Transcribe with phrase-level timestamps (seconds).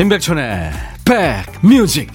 [0.00, 0.72] 임백천의
[1.04, 2.10] 백뮤직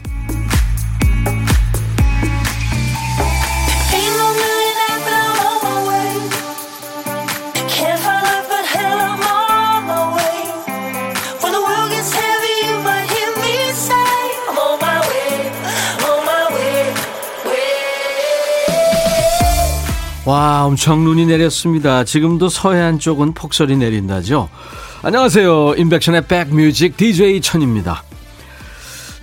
[20.25, 22.04] 와, 엄청 눈이 내렸습니다.
[22.04, 24.49] 지금도 서해안 쪽은 폭설이 내린다죠.
[25.05, 25.75] 안녕하세요.
[25.77, 28.04] 인백션의 백뮤직 DJ 천입니다.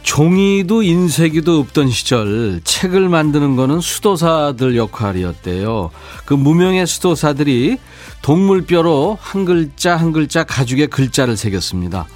[0.04, 5.90] 종이도 인쇄기도 없던 시절 책을 만드는 거는 수도사들 역할이었대요.
[6.24, 7.78] 그 무명의 수도사들이
[8.22, 12.06] 동물뼈로 한 글자 한 글자 가죽에 글자를 새겼습니다.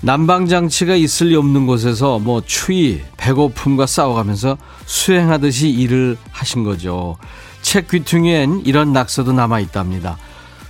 [0.00, 7.18] 난방장치가 있을 리 없는 곳에서 뭐 추위, 배고픔과 싸워가면서 수행하듯이 일을 하신 거죠.
[7.60, 10.16] 책 귀퉁이엔 이런 낙서도 남아 있답니다.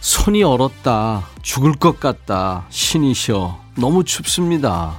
[0.00, 1.28] 손이 얼었다.
[1.42, 2.66] 죽을 것 같다.
[2.70, 3.58] 신이셔.
[3.76, 4.98] 너무 춥습니다.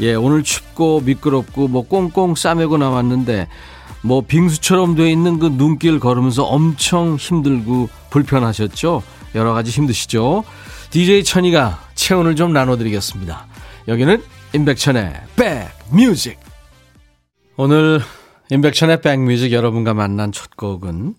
[0.00, 3.48] 예, 오늘 춥고 미끄럽고 뭐 꽁꽁 싸매고 나왔는데
[4.02, 9.02] 뭐 빙수처럼 돼 있는 그 눈길 걸으면서 엄청 힘들고 불편하셨죠?
[9.34, 10.44] 여러 가지 힘드시죠?
[10.90, 13.46] DJ 천이가 체온을 좀 나눠드리겠습니다.
[13.88, 14.22] 여기는
[14.54, 16.38] 임백천의 백뮤직.
[17.56, 18.00] 오늘
[18.50, 21.14] 임백천의 백뮤직 여러분과 만난 첫 곡은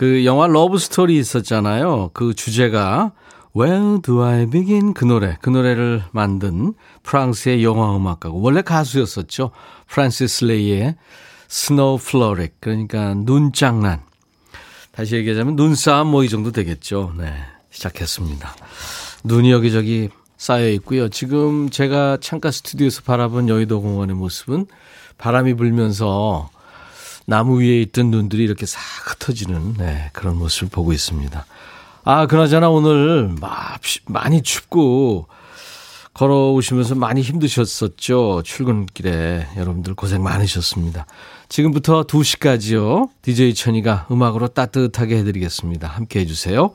[0.00, 2.12] 그 영화 Love Story 있었잖아요.
[2.14, 3.12] 그 주제가
[3.54, 9.50] Where Do I Begin 그 노래, 그 노래를 만든 프랑스의 영화 음악가고 원래 가수였었죠.
[9.88, 10.96] 프란시스 레이의
[11.48, 14.00] Snow Frolic 그러니까 눈장난.
[14.90, 17.12] 다시 얘기하자면 눈싸움 뭐 이 정도 되겠죠.
[17.18, 17.34] 네.
[17.68, 18.56] 시작했습니다.
[19.24, 21.10] 눈이 여기저기 쌓여 있고요.
[21.10, 24.64] 지금 제가 창가 스튜디오에서 바라본 여의도 공원의 모습은
[25.18, 26.48] 바람이 불면서
[27.30, 31.46] 나무 위에 있던 눈들이 이렇게 싹 흩어지는 네, 그런 모습을 보고 있습니다.
[32.02, 33.32] 아, 그나저나 오늘
[34.06, 35.28] 많이 춥고
[36.12, 38.42] 걸어오시면서 많이 힘드셨었죠.
[38.44, 41.06] 출근길에 여러분들 고생 많으셨습니다.
[41.48, 43.10] 지금부터 2시까지요.
[43.22, 45.86] DJ 천이가 음악으로 따뜻하게 해드리겠습니다.
[45.86, 46.72] 함께 해주세요.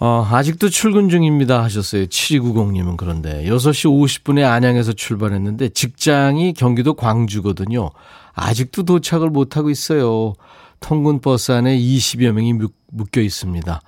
[0.00, 2.06] 어, 아직도 출근 중입니다 하셨어요.
[2.06, 7.92] 7290님은 그런데 6시 50분에 안양에서 출발했는데 직장이 경기도 광주거든요.
[8.34, 10.34] 아직도 도착을 못하고 있어요.
[10.80, 12.54] 통근 버스 안에 20여 명이
[12.88, 13.80] 묶여 있습니다.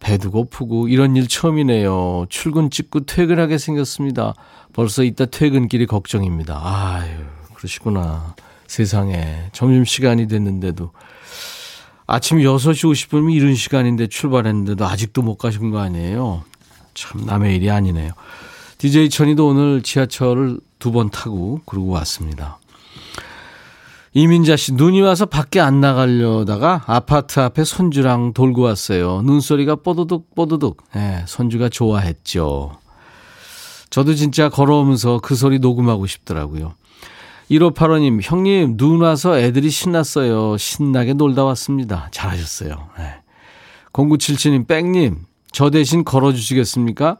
[0.00, 2.26] 배도 고프고 이런 일 처음이네요.
[2.28, 4.34] 출근 찍고 퇴근하게 생겼습니다.
[4.72, 6.60] 벌써 이따 퇴근길이 걱정입니다.
[6.62, 7.08] 아유,
[7.54, 8.34] 그러시구나.
[8.66, 9.50] 세상에.
[9.52, 10.90] 점심시간이 됐는데도.
[12.06, 16.42] 아침 6시 50분이면 이른 시간인데 출발했는데도 아직도 못 가신 거 아니에요?
[16.94, 18.10] 참 남의 일이 아니네요.
[18.78, 22.58] DJ 천이도 오늘 지하철을 두 번 타고 그러고 왔습니다.
[24.14, 29.22] 이민자 씨, 눈이 와서 밖에 안 나가려다가 아파트 앞에 손주랑 돌고 왔어요.
[29.22, 30.76] 눈소리가 뽀드득 뽀드득.
[30.96, 32.72] 예, 손주가 좋아했죠.
[33.88, 36.74] 저도 진짜 걸어오면서 그 소리 녹음하고 싶더라고요.
[37.50, 40.58] 1585님, 형님, 눈 와서 애들이 신났어요.
[40.58, 42.08] 신나게 놀다 왔습니다.
[42.10, 42.88] 잘하셨어요.
[42.98, 43.14] 네.
[43.92, 47.18] 0977님, 뺑님, 저 대신 걸어주시겠습니까?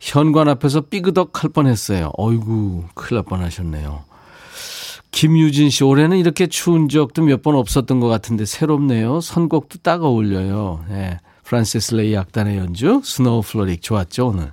[0.00, 2.12] 현관 앞에서 삐그덕 할 뻔했어요.
[2.16, 4.04] 어이구, 큰일 날 뻔하셨네요.
[5.14, 9.20] 김유진 씨, 올해는 이렇게 추운 적도 몇 번 없었던 것 같은데 새롭네요.
[9.20, 10.84] 선곡도 딱 어울려요.
[10.88, 11.18] 네.
[11.44, 14.52] 프란시스 레이 악단의 연주, Snow Frolic 좋았죠, 오늘.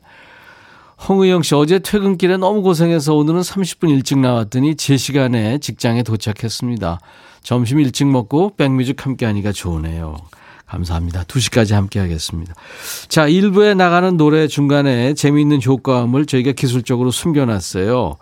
[1.07, 6.99] 홍의영 씨, 어제 퇴근길에 너무 고생해서 오늘은 30분 일찍 나왔더니 제 시간에 직장에 도착했습니다.
[7.41, 10.17] 점심 일찍 먹고 백뮤직 함께 하니까 좋으네요.
[10.67, 11.23] 감사합니다.
[11.23, 12.53] 2시까지 함께 하겠습니다.
[13.07, 18.17] 자, 1부에 나가는 노래 중간에 재미있는 효과음을 저희가 기술적으로 숨겨놨어요.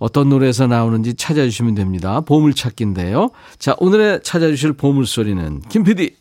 [0.00, 2.20] 어떤 노래에서 나오는지 찾아주시면 됩니다.
[2.22, 3.30] 보물찾기인데요.
[3.58, 6.16] 자, 오늘의 찾아주실 보물소리는 김PD.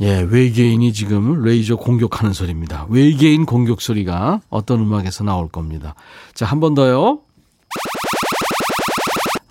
[0.00, 2.86] 예, 외계인이 지금 레이저 공격하는 소리입니다.
[2.88, 5.94] 외계인 공격 소리가 어떤 음악에서 나올 겁니다.
[6.34, 7.20] 자, 한 번 더요.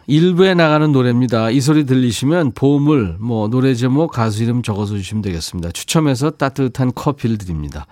[0.09, 1.51] 일부에 나가는 노래입니다.
[1.51, 5.69] 이 소리 들리시면 보물, 뭐 노래 제목, 가수 이름 적어서 주시면 되겠습니다.
[5.69, 7.85] 추첨해서 따뜻한 커피를 드립니다.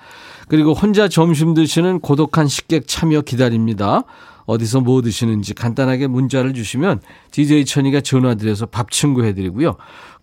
[0.47, 4.01] 그리고 혼자 점심 드시는 고독한 식객 참여 기다립니다.
[4.47, 9.75] 어디서 뭐 드시는지 간단하게 문자를 주시면 DJ 천이가 전화드려서 밥 친구 해드리고요.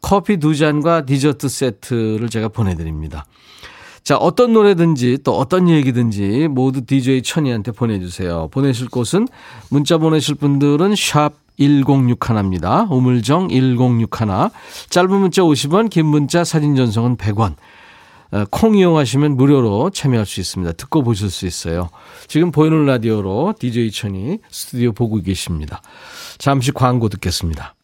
[0.02, 3.24] 커피 두 잔과 디저트 세트를 제가 보내드립니다.
[4.02, 8.48] 자, 어떤 노래든지 또 어떤 얘기든지 모두 DJ 천이한테 보내주세요.
[8.50, 9.28] 보내실 곳은
[9.70, 12.90] 문자 보내실 분들은 샵 1061입니다.
[12.90, 14.50] 우물정 1061.
[14.90, 17.56] 짧은 문자 50원, 긴 문자 사진 전송은 100원.
[18.32, 20.72] 어, 콩 이용하시면 무료로 참여할 수 있습니다.
[20.72, 21.90] 듣고 보실 수 있어요.
[22.26, 25.80] 지금 보이는 라디오로 DJ 천이 스튜디오 보고 계십니다.
[26.38, 27.74] 잠시 광고 듣겠습니다.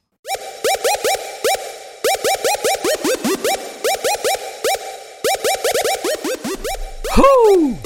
[7.17, 7.77] 호우!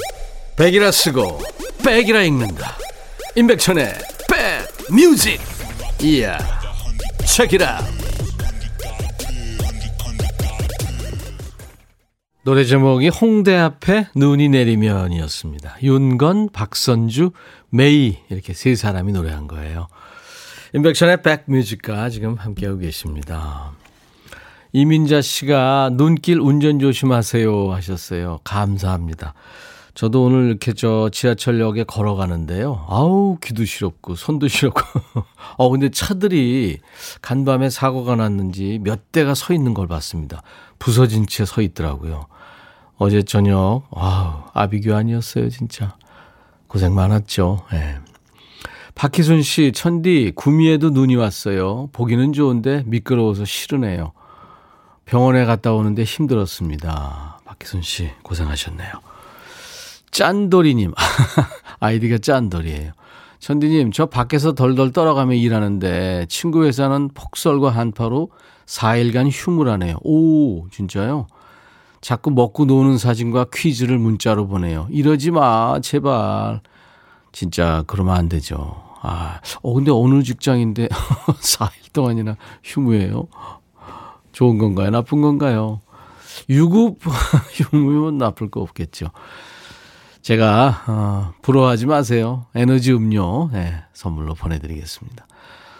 [0.55, 1.39] 백이라 쓰고
[1.83, 2.77] 백이라 읽는다
[3.35, 3.93] 임백천의
[4.29, 5.54] 백 뮤직
[6.05, 6.37] 이야
[7.25, 7.79] 책이라
[12.43, 15.77] 노래 제목이 홍대 앞에 눈이 내리면이었습니다.
[15.81, 17.31] 윤건, 박선주,
[17.71, 19.87] 메이 이렇게 세 사람이 노래한 거예요.
[20.75, 23.71] 임백천의 백뮤직과 지금 함께하고 계십니다.
[24.73, 28.41] 이민자 씨가 눈길 운전 조심하세요 하셨어요.
[28.43, 29.33] 감사합니다
[29.95, 32.85] 저도 오늘 이렇게 저 지하철역에 걸어가는데요.
[32.89, 34.81] 아우, 귀도 시렵고, 손도 시렵고.
[35.57, 36.79] 어, 근데 차들이
[37.21, 40.41] 간밤에 사고가 났는지 몇 대가 서 있는 걸 봤습니다.
[40.79, 42.25] 부서진 채 서 있더라고요.
[42.97, 45.95] 어제 저녁, 아우, 아비규환이었어요, 진짜.
[46.67, 47.63] 고생 많았죠.
[47.73, 47.77] 예.
[47.77, 47.95] 네.
[48.95, 51.87] 박희순 씨, 천디, 구미에도 눈이 왔어요.
[51.93, 54.11] 보기는 좋은데 미끄러워서 싫으네요.
[55.05, 57.39] 병원에 갔다 오는데 힘들었습니다.
[57.45, 58.91] 박희순 씨, 고생하셨네요.
[60.15, 60.93] 짠돌이님.
[61.81, 62.93] 아이디가 짠돌이에요.
[63.39, 68.29] 천디님, 저 밖에서 덜덜 떨어가며 일하는데 친구 회사는 폭설과 한파로
[68.65, 69.97] 4일간 휴무라네요.
[70.03, 71.27] 오, 진짜요?
[71.99, 74.87] 자꾸 먹고 노는 사진과 퀴즈를 문자로 보내요.
[74.89, 76.61] 이러지 마, 제발.
[77.33, 78.81] 진짜 그러면 안 되죠.
[79.01, 80.87] 아, 어, 근데 어느 직장인데
[81.43, 83.27] 4일 동안이나 휴무예요?
[84.31, 84.91] 좋은 건가요?
[84.91, 85.81] 나쁜 건가요?
[86.49, 86.99] 유급
[87.51, 89.07] 휴무면 나쁠 거 없겠죠.
[90.25, 92.47] 제가 어, 부러워하지 마세요.
[92.55, 95.27] 에너지 음료 네, 선물로 보내드리겠습니다.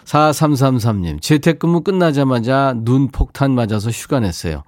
[0.04, 4.62] 4333님 재택근무 끝나자마자 눈 폭탄 맞아서 휴가 냈어요.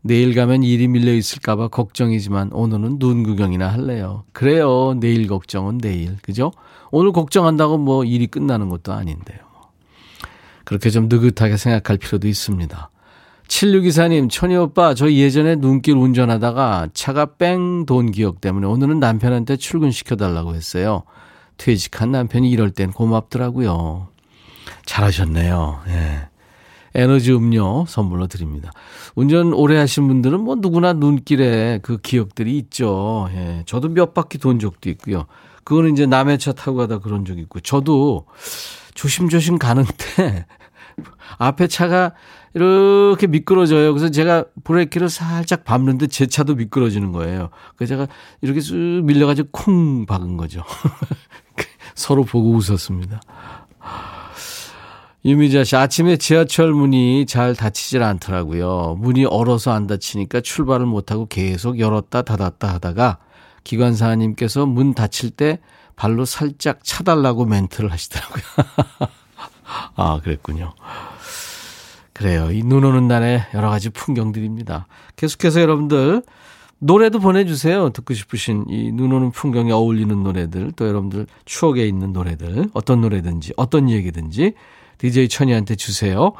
[0.00, 4.22] 내일 가면 일이 밀려 있을까봐 걱정이지만 오늘은 눈 구경이나 할래요.
[4.32, 4.94] 그래요.
[4.94, 6.18] 내일 걱정은 내일.
[6.22, 6.52] 그죠?
[6.92, 9.40] 오늘 걱정한다고 뭐 일이 끝나는 것도 아닌데요.
[10.64, 12.90] 그렇게 좀 느긋하게 생각할 필요도 있습니다.
[13.48, 20.54] 7624님, 천희 오빠, 저 예전에 눈길 운전하다가 차가 뺑 돈 기억 때문에 오늘은 남편한테 출근시켜달라고
[20.54, 21.02] 했어요.
[21.56, 24.08] 퇴직한 남편이 이럴 땐 고맙더라고요.
[24.84, 25.80] 잘하셨네요.
[25.88, 26.28] 예.
[26.94, 28.72] 에너지 음료 선물로 드립니다.
[29.14, 33.28] 운전 오래 하신 분들은 뭐 누구나 눈길에 그 기억들이 있죠.
[33.32, 33.62] 예.
[33.66, 35.26] 저도 몇 바퀴 돈 적도 있고요.
[35.64, 38.26] 그거는 이제 남의 차 타고 가다 그런 적 있고, 저도
[38.94, 40.46] 조심조심 가는데
[41.38, 42.12] 앞에 차가
[42.56, 43.92] 이렇게 미끄러져요.
[43.92, 47.50] 그래서 제가 브레이크를 살짝 밟는데 제 차도 미끄러지는 거예요.
[47.76, 48.08] 그래서 제가
[48.40, 50.64] 이렇게 쑥 밀려가지고 쿵 박은 거죠.
[51.94, 53.20] 서로 보고 웃었습니다.
[55.26, 58.96] 유미자 씨, 아침에 지하철 문이 잘 닫히질 않더라고요.
[59.00, 63.18] 문이 얼어서 안 닫히니까 출발을 못하고 계속 열었다 닫았다 하다가
[63.64, 65.58] 기관사님께서 문 닫힐 때
[65.94, 68.44] 발로 살짝 차달라고 멘트를 하시더라고요.
[69.96, 70.72] 아, 그랬군요.
[72.16, 72.50] 그래요.
[72.50, 74.86] 이 눈 오는 날에 여러 가지 풍경들입니다.
[75.16, 76.22] 계속해서 여러분들
[76.78, 77.90] 노래도 보내주세요.
[77.90, 83.52] 듣고 싶으신 이 눈 오는 풍경에 어울리는 노래들, 또 여러분들 추억에 있는 노래들, 어떤 노래든지,
[83.58, 84.54] 어떤 얘기든지
[84.98, 86.32] DJ 천이한테 주세요.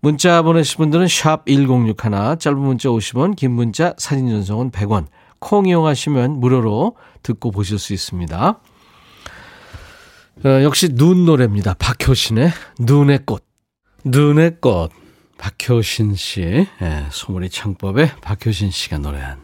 [0.00, 5.06] 문자 보내실 분들은 샵 1061, 짧은 문자 50원, 긴 문자 사진 전송은 100원,
[5.38, 8.60] 콩 이용하시면 무료로 듣고 보실 수 있습니다.
[10.44, 11.74] 어, 역시 눈 노래입니다.
[11.74, 13.47] 박효신의 눈의 꽃.
[14.04, 14.90] 눈의 꽃.
[15.38, 16.40] 박효신 씨.
[16.42, 19.40] 예, 소머리 창법의 박효신 씨가 노래한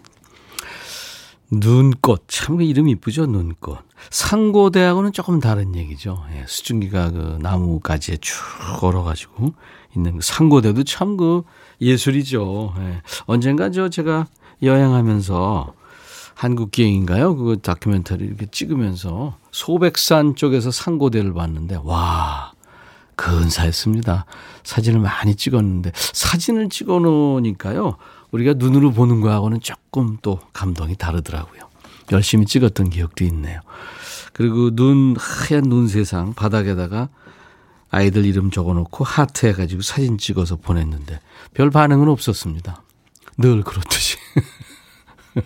[1.51, 2.25] 눈꽃.
[2.29, 3.27] 참그 이름 이쁘죠?
[3.27, 3.79] 눈꽃.
[4.11, 6.25] 상고대하고는 조금 다른 얘기죠.
[6.35, 8.35] 예, 수증기가 그 나무가지에 쭉
[8.81, 9.55] 걸어가지고
[9.97, 11.43] 있는 그 상고대도 참 그
[11.81, 12.75] 예술이죠.
[12.79, 13.03] 예.
[13.27, 14.27] 언젠가 저 제가
[14.63, 15.75] 여행하면서
[16.35, 17.37] 한국 기행인가요?
[17.37, 22.53] 그 다큐멘터리 이렇게 찍으면서 소백산 쪽에서 상고대를 봤는데 와
[23.17, 24.27] 근사했습니다.
[24.63, 27.97] 사진을 많이 찍었는데 사진을 찍어 놓으니까요.
[28.31, 31.63] 우리가 눈으로 보는 거하고는 조금 또 감동이 다르더라고요.
[32.13, 33.61] 열심히 찍었던 기억도 있네요.
[34.33, 37.09] 그리고 눈 하얀 눈 세상 바닥에다가
[37.91, 41.21] 아이들 이름 적어 놓고 하트 해 가지고 사진 찍어서 보냈는데
[41.55, 42.83] 별 반응은 없었습니다.
[43.39, 44.17] 늘 그렇듯이.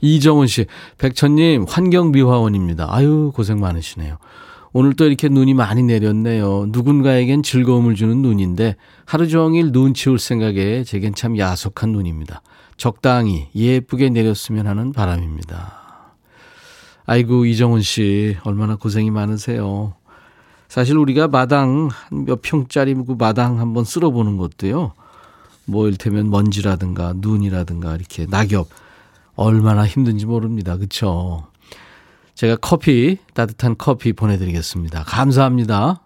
[0.00, 0.66] 이정은 씨,
[0.98, 2.88] 백천님, 환경미화원입니다.
[2.92, 4.18] 아유, 고생 많으시네요.
[4.76, 6.66] 오늘 또 이렇게 눈이 많이 내렸네요.
[6.70, 12.42] 누군가에겐 즐거움을 주는 눈인데 하루 종일 눈 치울 생각에 제겐 참 야속한 눈입니다.
[12.76, 15.84] 적당히 예쁘게 내렸으면 하는 바람입니다.
[17.06, 19.94] 아이고, 이정은 씨, 얼마나 고생이 많으세요.
[20.66, 24.92] 사실 우리가 마당 몇 평짜리 그 마당 한번 쓸어보는 것도요.
[25.66, 28.66] 뭐 일테면 먼지라든가 눈이라든가 이렇게 낙엽
[29.36, 30.76] 얼마나 힘든지 모릅니다.
[30.76, 31.46] 그렇죠?
[32.34, 35.04] 제가 커피 따뜻한 커피 보내드리겠습니다.
[35.04, 36.00] 감사합니다.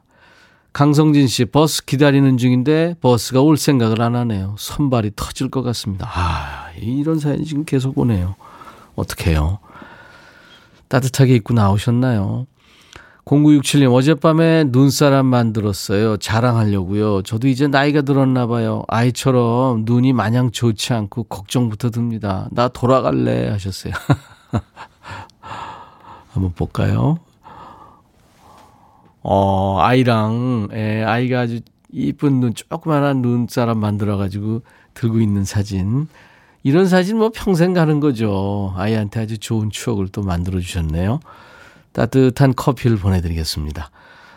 [0.73, 4.55] 강성진 씨 버스 기다리는 중인데 버스가 올 생각을 안 하네요.
[4.59, 6.09] 손발이 터질 것 같습니다.
[6.13, 8.37] 아 이런 사연이 지금 계속 오네요.
[8.95, 9.59] 어떡해요.
[10.89, 12.47] 따뜻하게 입고 나오셨나요?
[13.25, 16.17] 0967님, 어젯밤에 눈사람 만들었어요.
[16.17, 17.23] 자랑하려고요.
[17.23, 18.85] 저도 이제 나이가 들었나 봐요.
[18.89, 22.49] 아이처럼 눈이 마냥 좋지 않고 걱정부터 듭니다.
[22.53, 23.93] 나 돌아갈래 하셨어요.
[26.39, 27.19] 한번 볼까요?
[29.23, 34.63] 어, 아이랑, 예, 아이가 아주 이쁜 눈, 조그만한 눈사람 만들어가지고
[34.95, 36.09] 들고 있는 사진.
[36.63, 38.73] 이런 사진 뭐 평생 가는 거죠.
[38.77, 41.21] 아이한테 아주 좋은 추억을 또 만들어 주셨네요.
[41.93, 43.91] 따뜻한 커피를 보내드리겠습니다.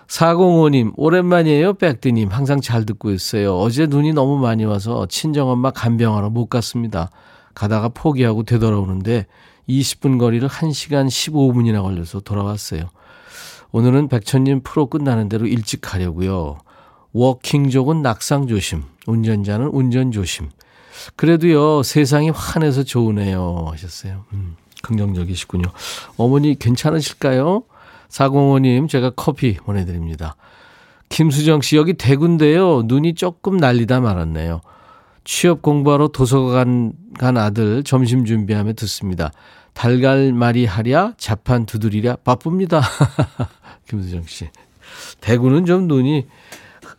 [0.08, 2.30] 405님, 오랜만이에요, 백디님.
[2.30, 3.58] 항상 잘 듣고 있어요.
[3.58, 7.10] 어제 눈이 너무 많이 와서 친정엄마 간병하러 못 갔습니다.
[7.54, 9.26] 가다가 포기하고 되돌아오는데
[9.70, 12.90] 20분 거리를 1시간 15분이나 걸려서 돌아왔어요.
[13.72, 16.58] 오늘은 백천님 프로 끝나는 대로 일찍 가려고요.
[17.14, 20.50] 워킹족은 낙상 조심, 운전자는 운전 조심.
[21.16, 23.68] 그래도요, 세상이 환해서 좋으네요.
[23.72, 24.26] 하셨어요.
[24.34, 25.66] 음, 긍정적이시군요.
[26.18, 27.64] 어머니 괜찮으실까요?
[28.10, 30.36] 405님, 제가 커피 보내드립니다.
[31.10, 32.84] 김수정 씨, 여기 대구인데요.
[32.86, 34.62] 눈이 조금 날리다 말았네요.
[35.24, 39.32] 취업 공부하러 도서관 간 아들 점심 준비하며 듣습니다.
[39.74, 42.82] 달걀말이 하랴, 자판 두드리랴, 바쁩니다.
[43.88, 44.50] 김수정 씨.
[45.22, 46.28] 대구는 좀 눈이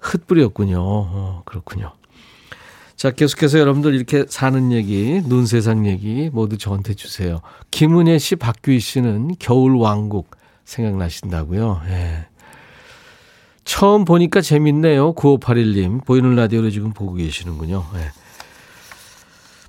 [0.00, 0.78] 흩뿌렸군요.
[0.80, 1.92] 어, 그렇군요.
[2.96, 7.40] 자, 계속해서 여러분들 이렇게 사는 얘기, 눈 세상 얘기 모두 저한테 주세요.
[7.70, 10.30] 김은혜 씨, 박규희 씨는 겨울 왕국
[10.64, 11.82] 생각나신다고요?
[11.88, 12.26] 예.
[13.64, 15.14] 처음 보니까 재밌네요.
[15.14, 16.04] 9581님.
[16.04, 17.84] 보이는 라디오로 지금 보고 계시는군요.
[17.96, 18.10] 예.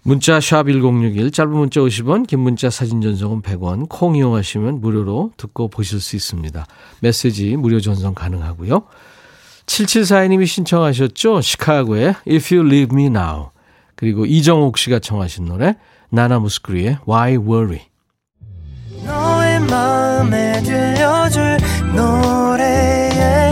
[0.05, 5.69] 문자 샵 1061, 짧은 문자 50원, 긴 문자 사진 전송은 100원, 콩 이용하시면 무료로 듣고
[5.69, 6.65] 보실 수 있습니다.
[6.99, 8.83] 메시지 무료 전송 가능하고요.
[9.65, 11.39] 7742님이 신청하셨죠?
[11.39, 13.51] 시카고의 If You Leave Me Now.
[13.95, 15.77] 그리고 이정옥 씨가 청하신 노래
[16.09, 17.79] 나나무스크리의 Why Worry.
[19.05, 21.57] 너의 마음에 들려줄
[21.95, 23.51] 노래에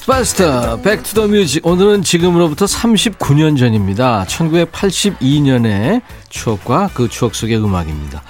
[0.00, 1.60] To the music.
[1.64, 4.24] 오늘은 지금으로부터 39년 전입니다.
[4.26, 8.22] 1982년의 추억과 그 추억 속의 음악입니다.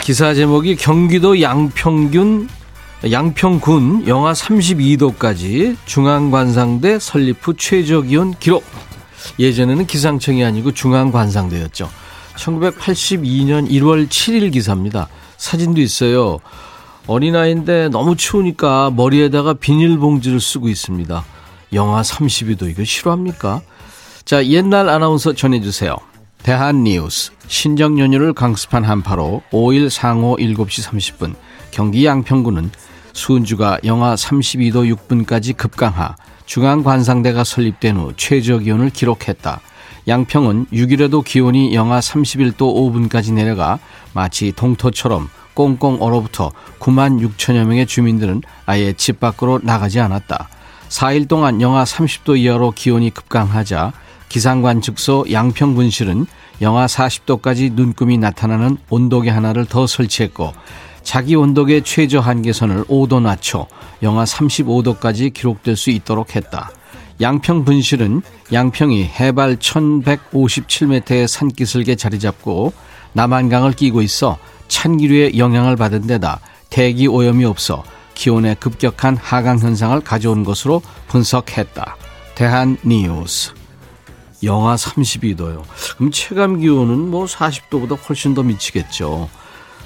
[0.00, 2.48] 기사 제목이 경기도 양평균
[3.10, 8.64] 양평군 영하 32도까지 중앙관상대 설립 후 최저 기온 기록.
[9.40, 11.90] 예전에는 기상청이 아니고 중앙관상대였죠.
[12.36, 15.08] 1982년 1월 7일 기사입니다.
[15.36, 16.38] 사진도 있어요.
[17.06, 21.24] 어린아이인데 너무 추우니까 머리에다가 비닐봉지를 쓰고 있습니다.
[21.72, 23.62] 영하 32도 이거 싫어합니까?
[24.24, 25.96] 자, 옛날 아나운서 전해주세요.
[26.42, 31.34] 대한뉴스 신정 연휴를 강습한 한파로 5일 상호 7시 30분
[31.70, 32.70] 경기 양평구는
[33.12, 39.60] 수은주가 영하 32도 6분까지 급강하 중앙관상대가 설립된 후 최저 기온을 기록했다.
[40.06, 43.78] 양평은 6일에도 기온이 영하 31도 5분까지 내려가
[44.12, 50.48] 마치 동토처럼 꽁꽁 얼어붙어 9만 6천여 명의 주민들은 아예 집 밖으로 나가지 않았다.
[50.88, 53.92] 4일 동안 영하 30도 이하로 기온이 급강하자
[54.28, 56.26] 기상관 측소 양평분실은
[56.60, 60.52] 영하 40도까지 눈금이 나타나는 온도계 하나를 더 설치했고
[61.02, 63.66] 자기 온도계 최저 한계선을 5도 낮춰
[64.02, 66.70] 영하 35도까지 기록될 수 있도록 했다.
[67.20, 68.20] 양평 분실은
[68.52, 72.74] 양평이 해발 1157m의 산기슭에 자리 잡고
[73.14, 80.42] 남한강을 끼고 있어 찬기류의 영향을 받은 데다 대기 오염이 없어 기온의 급격한 하강 현상을 가져온
[80.42, 81.96] 것으로 분석했다.
[82.34, 83.52] 대한 뉴스.
[84.42, 85.62] 영하 32도요.
[85.96, 89.28] 그럼 체감 기온은 뭐 40도보다 훨씬 더 미치겠죠.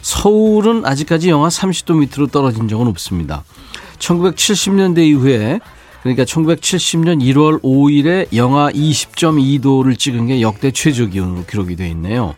[0.03, 3.45] 서울은 아직까지 영하 30도 밑으로 떨어진 적은 없습니다.
[3.99, 5.61] 1970년대 이후에
[6.03, 12.35] 그러니까 1970년 1월 5일에 영하 20.2도를 찍은 게 역대 최저 기온 기록이 돼 있네요.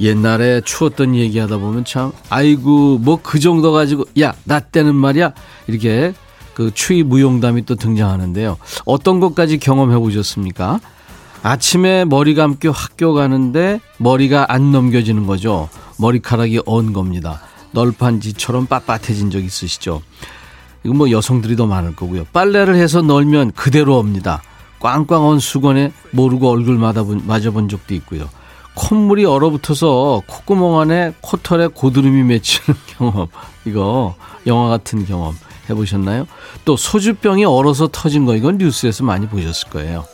[0.00, 5.32] 옛날에 추웠던 얘기하다 보면 참 아이고 뭐 그 정도 가지고 야 나 때는 말이야
[5.68, 6.14] 이렇게
[6.54, 8.58] 그 추위 무용담이 또 등장하는데요.
[8.84, 10.80] 어떤 것까지 경험해 보셨습니까?
[11.42, 15.68] 아침에 머리 감고 학교 가는데 머리가 안 넘겨지는 거죠.
[15.98, 17.40] 머리카락이 언 겁니다.
[17.72, 20.02] 널판지처럼 빳빳해진 적 있으시죠?
[20.84, 22.26] 이건 뭐 여성들이 더 많을 거고요.
[22.32, 24.42] 빨래를 해서 널면 그대로 옵니다.
[24.80, 28.28] 꽝꽝 언 수건에 모르고 얼굴 맞아본 적도 있고요.
[28.74, 33.28] 콧물이 얼어붙어서 콧구멍 안에 코털에 고드름이 맺히는 경험.
[33.64, 34.14] 이거
[34.46, 35.34] 영화 같은 경험
[35.68, 36.26] 해보셨나요?
[36.64, 40.04] 또 소주병이 얼어서 터진 거 이건 뉴스에서 많이 보셨을 거예요.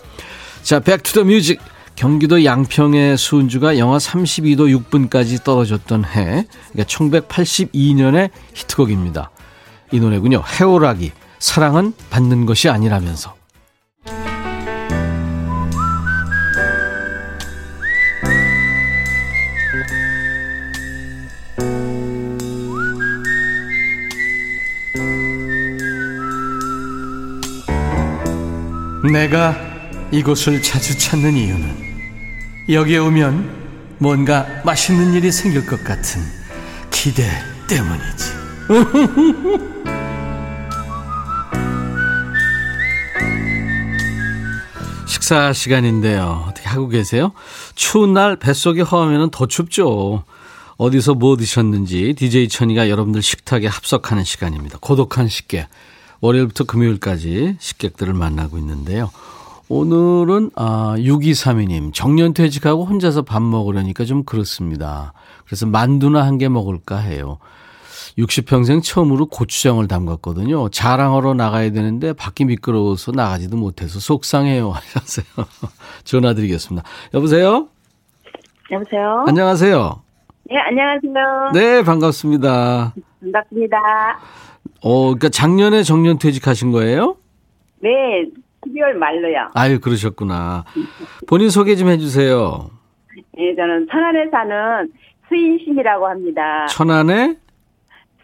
[0.63, 1.61] 자, Back to the Music.
[1.95, 6.47] 경기도 양평의 수은주가 영하 32도 6분까지 떨어졌던 해.
[6.71, 9.31] 그러니까 1982년의 히트곡입니다.
[9.91, 10.45] 이 노래군요.
[10.61, 11.11] 해오라기.
[11.41, 13.38] 사랑은 받는 것이 아니라면서.
[29.13, 29.57] 내가
[30.13, 31.89] 이곳을 자주 찾는 이유는
[32.69, 36.23] 여기에 오면 뭔가 맛있는 일이 생길 것 같은
[36.91, 37.29] 기대
[37.69, 38.25] 때문이지.
[45.07, 46.47] 식사 시간인데요.
[46.49, 47.33] 어떻게 하고 계세요?
[47.75, 50.25] 추운 날 뱃속이 허하면 더 춥죠.
[50.77, 54.79] 어디서 뭐 드셨는지 DJ 천이가 여러분들 식탁에 합석하는 시간입니다.
[54.81, 55.67] 고독한 식객.
[56.21, 59.11] 월요일부터 금요일까지 식객들을 만나고 있는데요.
[59.69, 65.13] 오늘은 아 6232님 정년 퇴직하고 혼자서 밥 먹으려니까 좀 그렇습니다.
[65.45, 67.39] 그래서 만두나 한 개 먹을까 해요.
[68.17, 70.71] 60평생 처음으로 고추장을 담갔거든요.
[70.71, 75.25] 자랑하러 나가야 되는데 밖이 미끄러워서 나가지도 못해서 속상해요 하셨어요.
[76.05, 76.87] 전화 드리겠습니다.
[77.15, 77.69] 여보세요?
[78.73, 79.25] 여보세요?
[79.29, 80.03] 안녕하세요.
[80.51, 81.51] 네, 안녕하세요.
[81.53, 82.95] 네, 반갑습니다.
[83.21, 83.79] 반갑습니다.
[84.83, 87.17] 어, 그러니까 작년에 정년 퇴직하신 거예요?
[87.81, 87.91] 네,
[88.67, 89.51] 12월 말로요.
[89.55, 90.65] 아유, 그러셨구나.
[91.27, 92.71] 본인 소개 좀 해주세요.
[93.37, 94.91] 네, 저는 천안에 사는
[95.29, 96.67] 수인심이라고 합니다.
[96.67, 97.37] 천안에?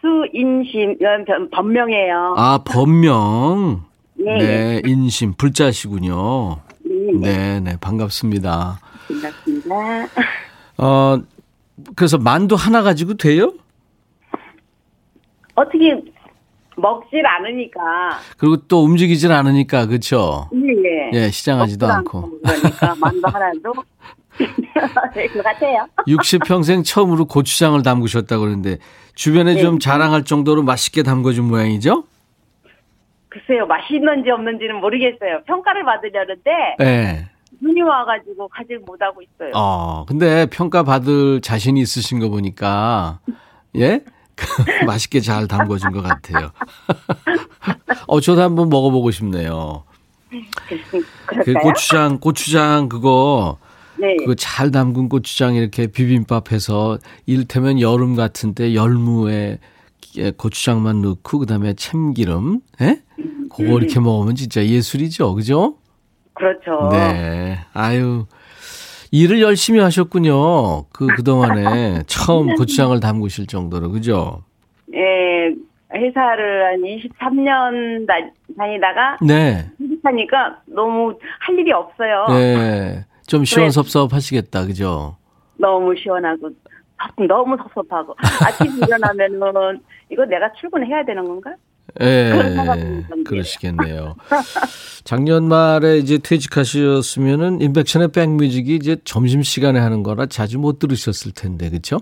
[0.01, 2.35] 수인심, 이건 본명이에요.
[2.37, 3.83] 아, 본명.
[4.15, 4.37] 네.
[4.37, 6.57] 네, 인심, 불자시군요.
[6.85, 8.79] 네, 네, 네, 반갑습니다.
[9.09, 9.75] 반갑습니다.
[10.77, 11.17] 어,
[11.95, 13.53] 그래서 만두 하나 가지고 돼요?
[15.55, 16.01] 어떻게
[16.77, 17.81] 먹질 않으니까.
[18.37, 20.49] 그리고 또 움직이질 않으니까, 그쵸?
[20.53, 22.39] 예, 예, 시장하지도 먹지도 않고.
[22.43, 23.73] 그러니까 만두 하나도
[25.15, 25.87] 네, 그 같아요.
[26.07, 28.77] 60평생 처음으로 고추장을 담그셨다고 그러는데,
[29.15, 29.61] 주변에 네.
[29.61, 32.03] 좀 자랑할 정도로 맛있게 담궈준 모양이죠?
[33.29, 35.43] 글쎄요, 맛있는지 없는지는 모르겠어요.
[35.45, 37.25] 평가를 받으려는데 예.
[37.61, 39.51] 눈이 와가지고 가지 못하고 있어요.
[39.53, 43.19] 어, 근데 평가 받을 자신이 있으신 거 보니까,
[43.77, 44.01] 예?
[44.85, 46.51] 맛있게 잘 담궈준 것 같아요.
[48.07, 49.83] 어, 저도 한번 먹어보고 싶네요.
[51.43, 51.53] 그?
[51.53, 53.57] 고추장, 고추장 그거,
[53.97, 54.15] 네.
[54.17, 59.59] 그거 잘 담근 고추장 이렇게 비빔밥 해서 이를테면 여름 같은 때 열무에
[60.37, 63.01] 고추장만 넣고 그다음에 참기름, 예?
[63.49, 65.33] 그거 이렇게 먹으면 진짜 예술이죠.
[65.35, 65.77] 그죠?
[66.33, 66.89] 그렇죠.
[66.91, 67.59] 네.
[67.73, 68.25] 아유.
[69.15, 70.87] 일을 열심히 하셨군요.
[70.91, 73.89] 그, 그동안에 처음 고추장을 담그실 정도로.
[73.91, 74.43] 그죠?
[74.93, 75.53] 예,
[75.93, 78.15] 회사를 한 23년 다,
[78.57, 79.71] 다니다가 네.
[79.79, 82.25] 퇴직하니까 너무 할 일이 없어요.
[82.27, 83.05] 네.
[83.25, 84.65] 좀 시원섭섭 하시겠다.
[84.65, 85.15] 그죠?
[85.57, 86.49] 너무 시원하고
[87.25, 89.79] 너무 섭섭하고 아침 일어나면은
[90.11, 91.55] 이거 내가 출근해야 되는 건가?
[92.01, 93.05] 예.
[93.25, 94.15] 그러시겠네요.
[95.03, 101.69] 작년 말에 이제 퇴직하셨으면은 인백션의 백뮤직이 이제 점심 시간에 하는 거라 자주 못 들으셨을 텐데.
[101.69, 101.99] 그죠?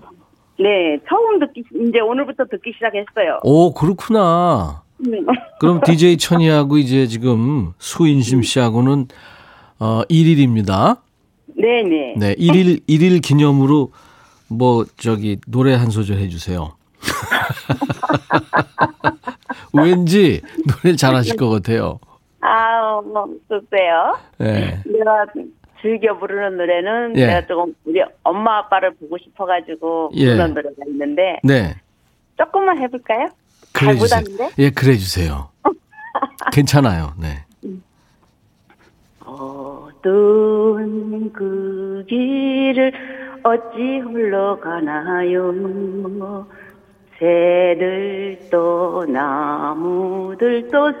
[0.58, 3.40] 네, 처음 듣기 이제 오늘부터 듣기 시작했어요.
[3.42, 4.82] 오, 그렇구나.
[5.06, 5.26] 음.
[5.60, 9.06] 그럼 DJ 천이하고 이제 지금 수인심 씨하고는
[9.80, 10.98] 어 1일입니다.
[11.46, 12.14] 네, 네.
[12.16, 13.92] 네, 1일 1일 기념으로
[14.48, 16.72] 뭐 저기 노래 한 소절 해 주세요.
[19.74, 21.98] 왠지 노래를 잘하실 것 같아요.
[22.40, 24.16] 아, 뭐 글쎄요.
[24.38, 24.80] 네.
[24.84, 25.26] 내가
[25.80, 27.26] 즐겨 부르는 노래는 예.
[27.26, 30.26] 내가 조금 우리 엄마 아빠를 보고 싶어가지고 예.
[30.26, 31.74] 부르는 노래가 있는데 네.
[32.38, 33.28] 조금만 해볼까요?
[33.72, 34.50] 그래 잘 주세요.
[34.58, 35.48] 예, 그래 주세요.
[36.52, 37.12] 괜찮아요.
[37.20, 37.44] 네.
[39.24, 42.92] 어두운 그 길을
[43.42, 45.52] 어찌 흘러가나요
[47.18, 50.92] 새들도 나무들도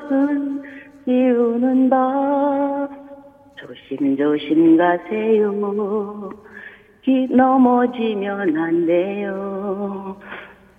[1.04, 2.88] 비우는 밤
[3.56, 6.30] 조심조심 가세요
[7.02, 10.16] 기 넘어지면 안 돼요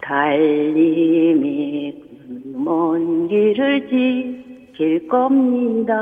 [0.01, 1.93] 달님이
[2.53, 5.93] 그먼 길을 지킬 겁니다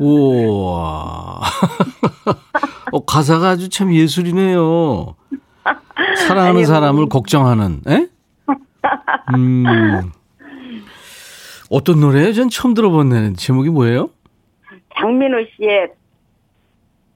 [0.00, 1.40] 우와.
[2.92, 5.16] 어, 가사가 아주 참 예술이네요.
[6.28, 6.66] 사랑하는 아니요.
[6.66, 8.06] 사람을 걱정하는, 에?
[9.36, 10.12] 음.
[11.70, 12.32] 어떤 노래예요?
[12.32, 14.10] 전 처음 들어본 제목이 뭐예요?
[14.98, 15.88] 장민호 씨의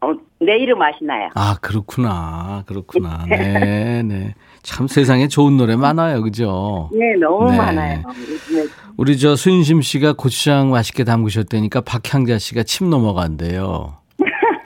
[0.01, 1.31] 어, 내 이름 아시나요?
[1.35, 2.63] 아, 그렇구나.
[2.67, 3.25] 그렇구나.
[3.29, 4.35] 네, 네.
[4.63, 6.23] 참 세상에 좋은 노래 많아요.
[6.23, 6.89] 그죠?
[6.93, 7.57] 네, 너무 네.
[7.57, 8.03] 많아요.
[8.07, 13.97] 요즘에 우리 저 수인심 씨가 고추장 맛있게 담그셨다니까 박향자 씨가 침 넘어간대요.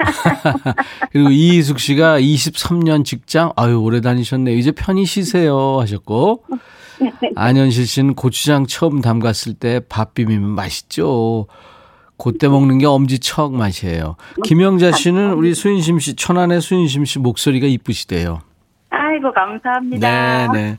[1.12, 4.56] 그리고 이희숙 씨가 23년 직장, 아유, 오래 다니셨네요.
[4.56, 5.78] 이제 편히 쉬세요.
[5.80, 6.44] 하셨고.
[7.36, 11.46] 안현실 씨는 고추장 처음 담갔을 때 밥 비비면 맛있죠.
[12.18, 14.16] 그때 먹는 게 엄지척 맛이에요.
[14.44, 18.40] 김영자 씨는 우리 수인심 씨, 천안의 수인심 씨 목소리가 이쁘시대요.
[18.90, 20.46] 아이고 감사합니다.
[20.48, 20.78] 네, 네.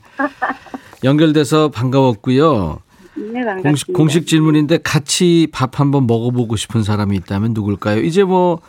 [1.02, 2.78] 연결돼서 반가웠고요.
[3.16, 3.40] 네.
[3.62, 8.00] 공식, 공식 질문인데 같이 밥 한번 먹어보고 싶은 사람이 있다면 누굴까요?
[8.02, 8.60] 이제 뭐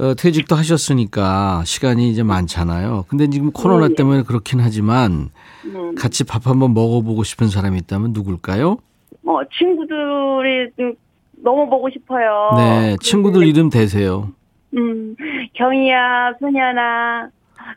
[0.00, 3.04] 어, 퇴직도 하셨으니까 시간이 이제 많잖아요.
[3.08, 3.94] 근데 지금 코로나 네.
[3.94, 5.28] 때문에 그렇긴 하지만
[5.66, 8.78] 음, 같이 밥 한번 먹어보고 싶은 사람이 있다면 누굴까요?
[9.26, 10.94] 어, 친구들이 좀
[11.42, 12.54] 너무 보고 싶어요.
[12.56, 14.30] 네, 친구들 이름 대세요.
[14.74, 15.14] 음,
[15.52, 17.28] 경이야, 소녀나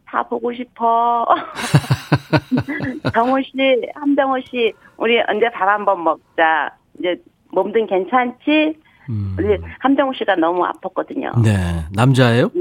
[0.06, 1.26] 다 보고 싶어.
[3.14, 3.52] 정호 씨,
[3.96, 6.74] 함정호 씨, 우리 언제 밥 한번 먹자.
[7.00, 8.78] 이제 몸든 괜찮지?
[9.10, 11.42] 음, 우리 함정호 씨가 너무 아팠거든요.
[11.42, 12.52] 네, 남자예요?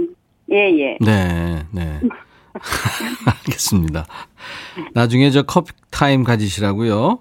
[0.50, 0.96] 예, 예.
[1.00, 2.00] 네, 네.
[3.26, 4.07] 알겠습니다.
[4.94, 7.20] 나중에 저 커피 타임 가지시라고요.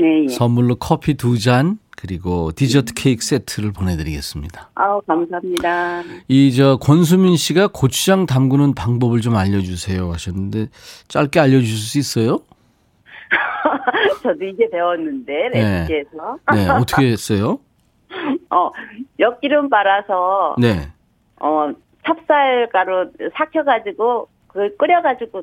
[0.00, 0.28] 예, 예.
[0.28, 4.70] 선물로 커피 두 잔 그리고 디저트 케이크 세트를 보내드리겠습니다.
[4.76, 6.02] 아우, 감사합니다.
[6.28, 10.68] 이 저 권수민 씨가 고추장 담그는 방법을 좀 알려주세요 하셨는데
[11.08, 12.38] 짧게 알려주실 수 있어요?
[14.22, 15.60] 저도 이제 배웠는데, 네.
[15.88, 16.38] 레시피에서.
[16.54, 17.58] 네, 어떻게 했어요?
[18.50, 18.70] 어,
[19.18, 20.88] 엿기름 빨아서, 네,
[21.40, 21.70] 어,
[22.06, 25.42] 찹쌀가루 삭혀가지고, 그걸 끓여가지고,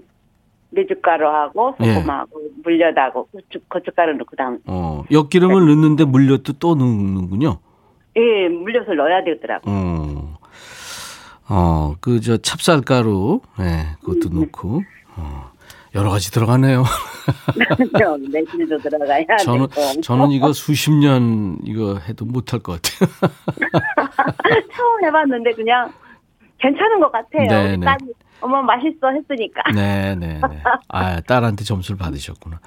[0.71, 1.93] 메주가루하고, 예.
[1.93, 7.59] 소금하고, 물엿하고, 고추, 고춧가루 넣고, 그 다음, 어 엿기름을 넣는데 물엿도 또 넣는군요.
[8.17, 9.73] 예, 물엿을 넣어야 되더라고요.
[9.73, 10.37] 어,
[11.47, 14.81] 어, 그 저 찹쌀가루, 네, 그것도 넣고,
[15.17, 15.51] 어,
[15.95, 16.83] 여러 가지 들어가네요.
[18.31, 20.01] 매실도 들어가야 저는 되고.
[20.01, 23.09] 저는 이거 수십 년 이거 해도 못할 것 같아요.
[24.75, 25.91] 처음 해봤는데, 그냥,
[26.59, 27.47] 괜찮은 것 같아요.
[27.47, 27.85] 네, 우리 네.
[27.85, 28.05] 딸이,
[28.41, 29.61] 어머, 맛있어 했으니까.
[29.73, 30.63] 네, 네, 네.
[30.89, 32.59] 아, 딸한테 점수를 받으셨구나.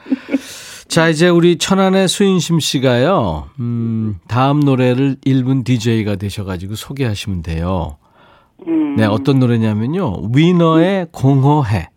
[0.88, 7.98] 자, 이제 우리 천안의 수인심 씨가요, 음, 다음 노래를 1분 DJ가 되셔가지고 소개하시면 돼요.
[8.66, 8.96] 음.
[8.96, 10.30] 네, 어떤 노래냐면요.
[10.34, 11.90] 위너의 공허해.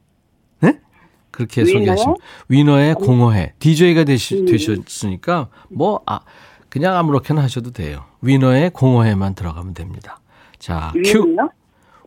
[1.42, 1.46] 네?
[1.46, 1.80] 그렇게 위너요?
[1.80, 2.16] 소개하시면.
[2.50, 3.54] 위너의 공허해.
[3.60, 6.22] DJ가 되시, 되셨으니까, 뭐, 아,
[6.70, 8.06] 그냥 아무렇게나 하셔도 돼요.
[8.22, 10.20] 위너의 공허해만 들어가면 됩니다.
[10.60, 11.24] 자, 큐.
[11.26, 11.50] 위는요?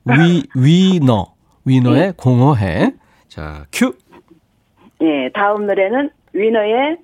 [0.06, 1.34] 위, 위너.
[1.64, 2.92] 위너의 공허해.
[3.28, 3.94] 자, 큐.
[5.02, 6.96] 예, 다음 노래는 위너의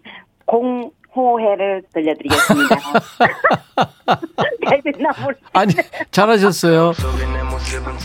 [0.46, 2.76] 공 호해를 들려드리겠습니다.
[4.64, 5.36] 갈비나물.
[5.52, 5.74] 아니,
[6.10, 6.92] 잘하셨어요.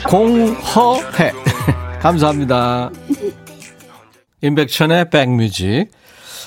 [0.10, 1.32] 공허해.
[2.02, 2.90] 감사합니다.
[4.46, 5.90] 임백천의 백뮤직.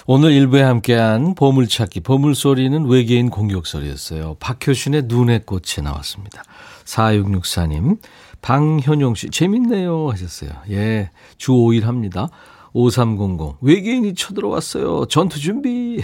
[0.07, 4.37] 오늘 일부에 함께한 보물찾기, 보물소리는 외계인 공격소리였어요.
[4.39, 6.45] 박효신의 눈의 꽃에 나왔습니다.
[6.85, 7.99] 4664님,
[8.41, 10.11] 방현용 씨, 재밌네요.
[10.11, 10.51] 하셨어요.
[10.71, 12.29] 예, 주 5일 합니다.
[12.73, 15.07] 5300, 외계인이 쳐들어왔어요.
[15.07, 16.01] 전투 준비.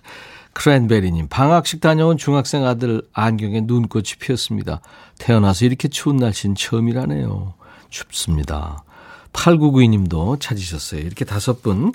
[0.54, 4.80] 크랜베리님, 방학식 다녀온 중학생 아들 안경에 눈꽃이 피었습니다.
[5.18, 7.52] 태어나서 이렇게 추운 날씨는 처음이라네요.
[7.90, 8.85] 춥습니다.
[9.36, 11.00] 8992님도 찾으셨어요.
[11.00, 11.92] 이렇게 다섯 분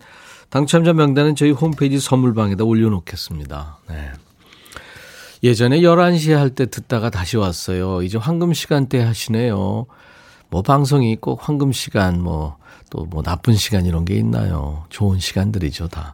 [0.50, 3.80] 당첨자 명단은 저희 홈페이지 선물방에다 올려놓겠습니다.
[3.90, 4.12] 네.
[5.44, 8.04] 예전에 11시에 할 때 듣다가 다시 왔어요.
[8.04, 9.86] 이제 황금 시간대 하시네요.
[10.50, 14.84] 뭐 방송이 꼭 황금 시간 뭐 또 뭐 나쁜 시간 이런 게 있나요?
[14.90, 16.14] 좋은 시간들이죠, 다.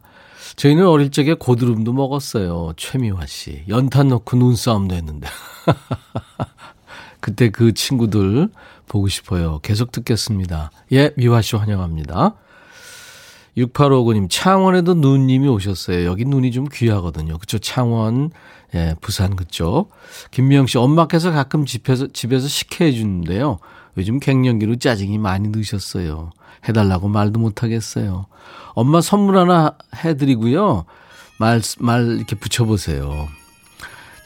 [0.58, 2.74] 저희는 어릴 적에 고드름도 먹었어요.
[2.78, 3.64] 최미화 씨.
[3.68, 5.28] 연탄 넣고 눈싸움도 했는데.
[7.20, 8.50] 그때 그 친구들
[8.88, 9.60] 보고 싶어요.
[9.62, 10.72] 계속 듣겠습니다.
[10.92, 12.36] 예, 미화 씨 환영합니다.
[13.58, 16.06] 6859님, 창원에도 누님이 오셨어요.
[16.06, 17.38] 여기 눈이 좀 귀하거든요.
[17.40, 17.58] 그쵸?
[17.58, 18.30] 창원,
[18.76, 19.90] 예, 부산 그쪽.
[20.32, 23.58] 김미영 씨, 엄마께서 가끔 집에서, 집에서 식혜해 주는데요.
[23.98, 26.30] 요즘 갱년기로 짜증이 많이 드셨어요.
[26.70, 28.28] 해달라고 말도 못하겠어요.
[28.74, 30.86] 엄마 선물 하나 해드리고요.
[31.40, 33.28] 말, 말 이렇게 붙여보세요.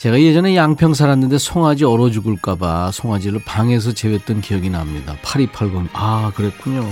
[0.01, 5.15] 제가 예전에 양평 살았는데 송아지 얼어 죽을까봐 송아지를 방에서 재웠던 기억이 납니다.
[5.21, 5.91] 8280.
[5.93, 6.89] 아, 그랬군요.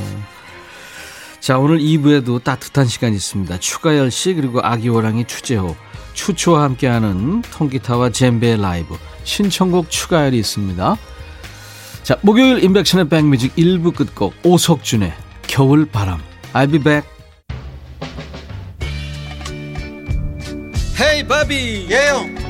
[1.40, 3.58] 자, 오늘 2부에도 따뜻한 시간이 있습니다.
[3.58, 5.76] 추가열 씨, 그리고 아기 호랑이 추재호,
[6.14, 10.96] 추추와 함께하는 통기타와 젬베 라이브, 신청곡 추가열이 있습니다.
[12.04, 15.14] 자, 목요일 인백션의 백뮤직 1부 끝곡 오석준의
[15.48, 16.22] 겨울 바람.
[16.54, 17.10] I'll be back.
[21.02, 22.49] 헤이 바비 예영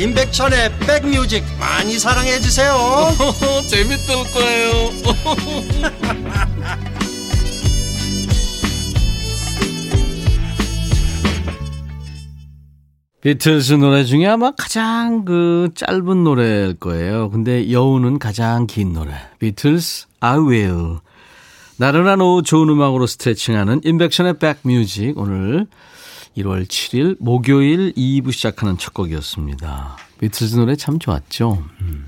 [0.00, 2.74] 임백천의 백뮤직 많이 사랑해 주세요
[3.68, 4.70] 재밌을 거예요
[13.20, 17.28] 비틀스 노래 중에 아마 가장 그 짧은 노래일 거예요.
[17.28, 19.12] 근데 여운은 가장 긴 노래.
[19.38, 20.96] 비틀스 I Will.
[21.76, 25.66] 나른한 오후 좋은 음악으로 스트레칭하는 임백천의 백뮤직 오늘
[26.36, 29.96] 1월 7일 목요일 2부 시작하는 첫 곡이었습니다.
[30.18, 31.64] 비틀즈 노래 참 좋았죠.
[31.80, 32.06] 음.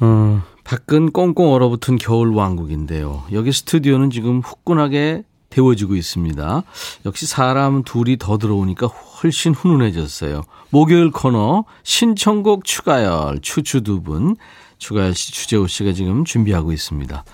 [0.00, 3.24] 어, 밖은 꽁꽁 얼어붙은 겨울 왕국인데요.
[3.32, 6.62] 여기 스튜디오는 지금 후끈하게 데워지고 있습니다.
[7.06, 10.42] 역시 사람 둘이 더 들어오니까 훨씬 훈훈해졌어요.
[10.70, 14.36] 목요일 코너 신청곡 추가열 추추 두 분,
[14.78, 17.24] 추가열 씨, 추재호 씨가 지금 준비하고 있습니다.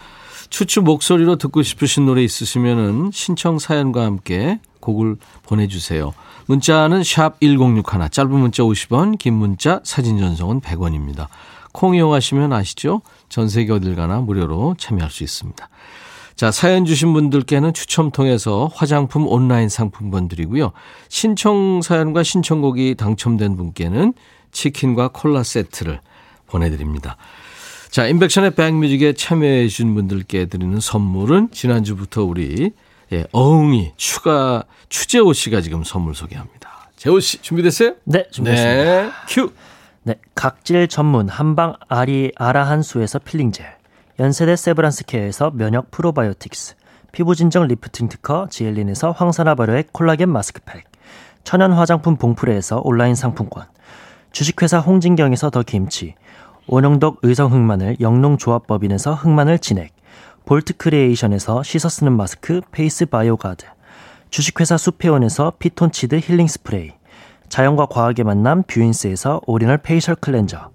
[0.50, 4.60] 추추 목소리로 듣고 싶으신 노래 있으시면은 신청 사연과 함께
[4.92, 6.12] 곡을 보내주세요.
[6.46, 11.28] 문자는 샵 1061, 짧은 문자 50원, 긴 문자 사진 전송은 100원입니다.
[11.72, 13.02] 콩 이용하시면 아시죠?
[13.28, 15.68] 전 세계 어딜 가나 무료로 참여할 수 있습니다.
[16.34, 20.72] 자, 사연 주신 분들께는 추첨 통해서 화장품 온라인 상품권 드리고요.
[21.08, 24.14] 신청 사연과 신청곡이 당첨된 분께는
[24.50, 26.00] 치킨과 콜라 세트를
[26.46, 27.16] 보내드립니다.
[27.90, 32.70] 자, 인백션의 백뮤직에 참여해 주신 분들께 드리는 선물은 지난주부터 우리
[33.12, 36.90] 예, 어흥이 추가 추재호 씨가 지금 선물 소개합니다.
[36.96, 37.94] 재호 씨 준비됐어요?
[38.04, 39.02] 네, 준비됐습니다.
[39.02, 39.52] 네, 큐.
[40.02, 43.66] 네, 각질 전문 한방 아리 아라한수에서 필링 젤,
[44.18, 46.76] 연세대 세브란스 케어에서 면역 프로바이오틱스,
[47.12, 50.84] 피부 진정 리프팅 특허 지엘린에서 항산화 발효액 콜라겐 마스크팩,
[51.42, 53.66] 천연 화장품 봉프레에서 온라인 상품권,
[54.32, 56.14] 주식회사 홍진경에서 더 김치,
[56.66, 59.92] 원영덕 의성 흑마늘 영농조합법인에서 흑마늘 진액,
[60.50, 63.66] 볼트 크리에이션에서 씻어 쓰는 마스크 페이스 바이오 가드,
[64.30, 66.90] 주식회사 수페온에서 피톤치드 힐링 스프레이,
[67.48, 70.70] 자연과 과학의 만남 뷰인스에서 original facial cleanser,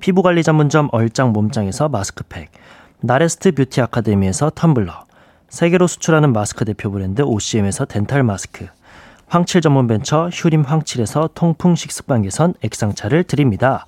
[0.00, 2.50] 피부관리 전문점 얼짱 몸짱에서 마스크팩,
[3.02, 5.04] 나레스트 뷰티 아카데미에서 텀블러,
[5.48, 8.66] 세계로 수출하는 마스크 대표 브랜드 OCM에서 dental 마스크,
[9.28, 13.86] 황칠 전문 벤처 휴림 황칠에서 통풍 식습관 개선 액상차를 드립니다.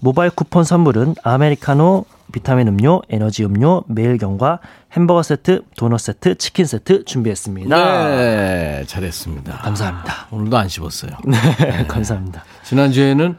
[0.00, 4.60] 모바일 쿠폰 선물은 아메리카노, 비타민 음료, 에너지 음료, 매일견과
[4.92, 8.08] 햄버거 세트, 도넛 세트, 치킨 세트 준비했습니다.
[8.08, 9.58] 네, 잘했습니다.
[9.58, 10.26] 감사합니다.
[10.30, 11.12] 오늘도 안 씹었어요.
[11.26, 12.44] 네, 감사합니다.
[12.64, 13.36] 지난주에는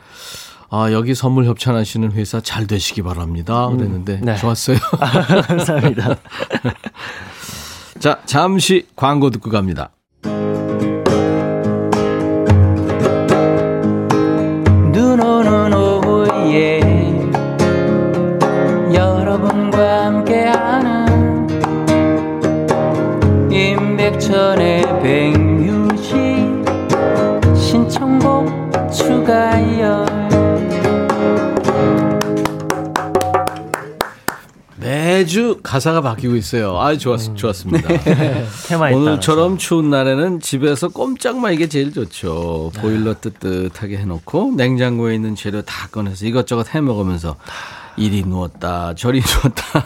[0.70, 3.68] 아, 여기 선물 협찬하시는 회사 잘 되시기 바랍니다.
[3.70, 4.36] 그랬는데 네.
[4.38, 4.78] 좋았어요.
[5.48, 6.16] 감사합니다.
[8.00, 9.92] 자, 잠시 광고 듣고 갑니다.
[19.84, 21.50] 여러분과 함께하는
[23.52, 26.16] 임백천의 백뮤직
[27.56, 30.06] 신청곡 추가요
[34.78, 36.78] 매주 가사가 바뀌고 있어요.
[36.78, 37.88] 아, 좋았, 좋았습니다.
[38.68, 42.72] 테마에 오늘처럼 추운 날에는 집에서 꼼짝만 이게 제일 좋죠.
[42.76, 47.38] 보일러 뜨뜻하게 해놓고 냉장고에 있는 재료 다 꺼내서 이것저것 해 먹으면서
[47.98, 49.86] 이리 누웠다 저리 누웠다.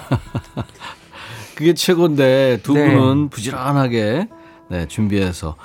[1.55, 2.87] 그게 최고인데 두 네.
[2.93, 4.27] 분은 부지런하게
[4.69, 5.55] 네, 준비해서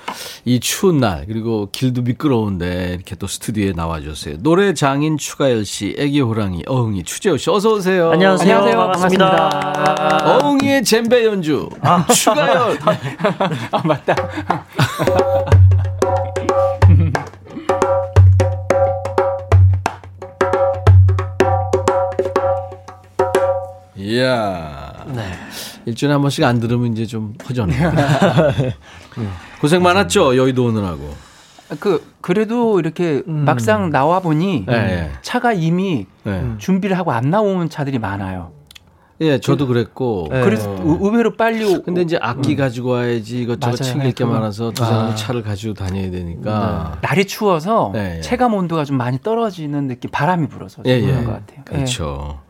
[0.44, 4.36] 이 추운 날 그리고 길도 미끄러운데 이렇게 또 스튜디오에 나와주세요.
[4.38, 8.12] 노래 장인 추가열 씨, 애기 호랑이, 어흥이, 추재호 씨 어서 오세요.
[8.12, 8.56] 안녕하세요.
[8.58, 8.76] 안녕하세요.
[8.78, 10.38] 반갑습니다.
[10.38, 11.68] 어흥이의 젬베 연주
[12.14, 12.78] 추가열.
[13.72, 14.14] 아 맞다
[24.16, 25.04] 이야.
[25.14, 25.22] 네.
[25.86, 27.92] 일주일에 한 번씩 안 들으면 이제 좀 허전해요.
[29.60, 31.14] 고생 많았죠 여의도 오느라고.
[31.80, 33.44] 그 그래도 이렇게 음.
[33.46, 36.42] 막상 나와 보니 예, 차가 이미 예.
[36.58, 38.52] 준비를 하고 안 나온 차들이 많아요.
[39.22, 40.28] 예, 저도 그랬고.
[40.34, 40.40] 예.
[40.40, 43.76] 그래서 의- 의외로 빨리 오- 근데 이제 악기 가지고 와야지 이것저것 맞아요.
[43.92, 44.34] 챙길 게 그거.
[44.36, 44.86] 많아서 두 아.
[44.86, 46.98] 사람이 차를 가지고 다녀야 되니까.
[47.00, 48.20] 날이 추워서 네, 예.
[48.20, 51.24] 체감 온도가 좀 많이 떨어지는 느낌, 바람이 불어서 예, 그런 예.
[51.24, 51.58] 것 같아요.
[51.60, 51.62] 예.
[51.76, 52.40] 그렇죠.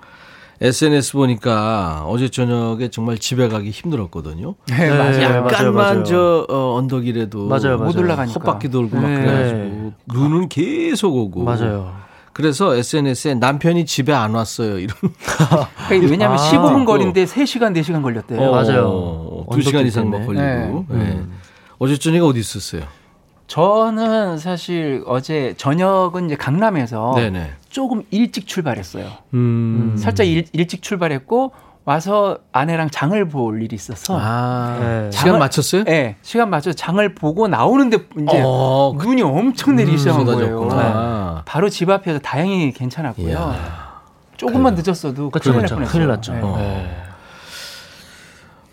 [0.63, 4.55] SNS 보니까 어제 저녁에 정말 집에 가기 힘들었거든요.
[4.69, 5.11] 네, 네, 맞아요.
[5.19, 6.05] 맞아요, 약간만 맞아요.
[6.05, 7.99] 저 어, 언덕이라도 맞아요, 못 맞아요.
[7.99, 8.39] 올라가니까.
[8.41, 9.17] 헛바퀴 돌고 막 네.
[9.25, 11.43] 그래가지고 눈은 계속 오고.
[11.43, 11.93] 맞아요.
[12.33, 14.79] 그래서 SNS에 남편이 집에 안 왔어요.
[14.79, 14.97] 이런.
[15.89, 16.43] 그러니까 왜냐하면 아.
[16.43, 18.41] 15분 거리인데 3시간, 4시간 걸렸대요.
[18.41, 18.87] 어, 맞아요.
[18.89, 20.25] 어, 두 시간 언덕길 이상 막.
[20.27, 20.87] 걸리고.
[20.91, 20.97] 네.
[20.97, 21.23] 네.
[21.79, 22.83] 어제 저녁에 어디 있었어요?
[23.49, 27.51] 저는 사실 어제 저녁은 이제 강남에서 네네.
[27.73, 29.07] 조금 일찍 출발했어요.
[29.35, 29.95] 음.
[29.99, 31.53] 살짝 일, 일찍 출발했고
[31.85, 34.77] 와서 아내랑 장을 볼 일이 있어서 아.
[34.79, 35.11] 네.
[35.11, 35.85] 시간 장을- 맞췄어요?
[35.85, 40.65] 네, 시간 맞춰 장을 보고 나오는데 이제 어, 그- 눈이 엄청 내리기 시작한 거예요.
[40.67, 41.43] 네.
[41.45, 43.29] 바로 집 앞에서 다행히 괜찮았고요.
[43.31, 44.01] 이야.
[44.37, 45.67] 조금만 늦었어도 큰일 날.
[45.69, 45.89] 뻔했어요.
[45.89, 46.33] 큰일 났죠.
[46.35, 46.41] 네.
[46.43, 46.57] 어.
[46.59, 46.97] 네.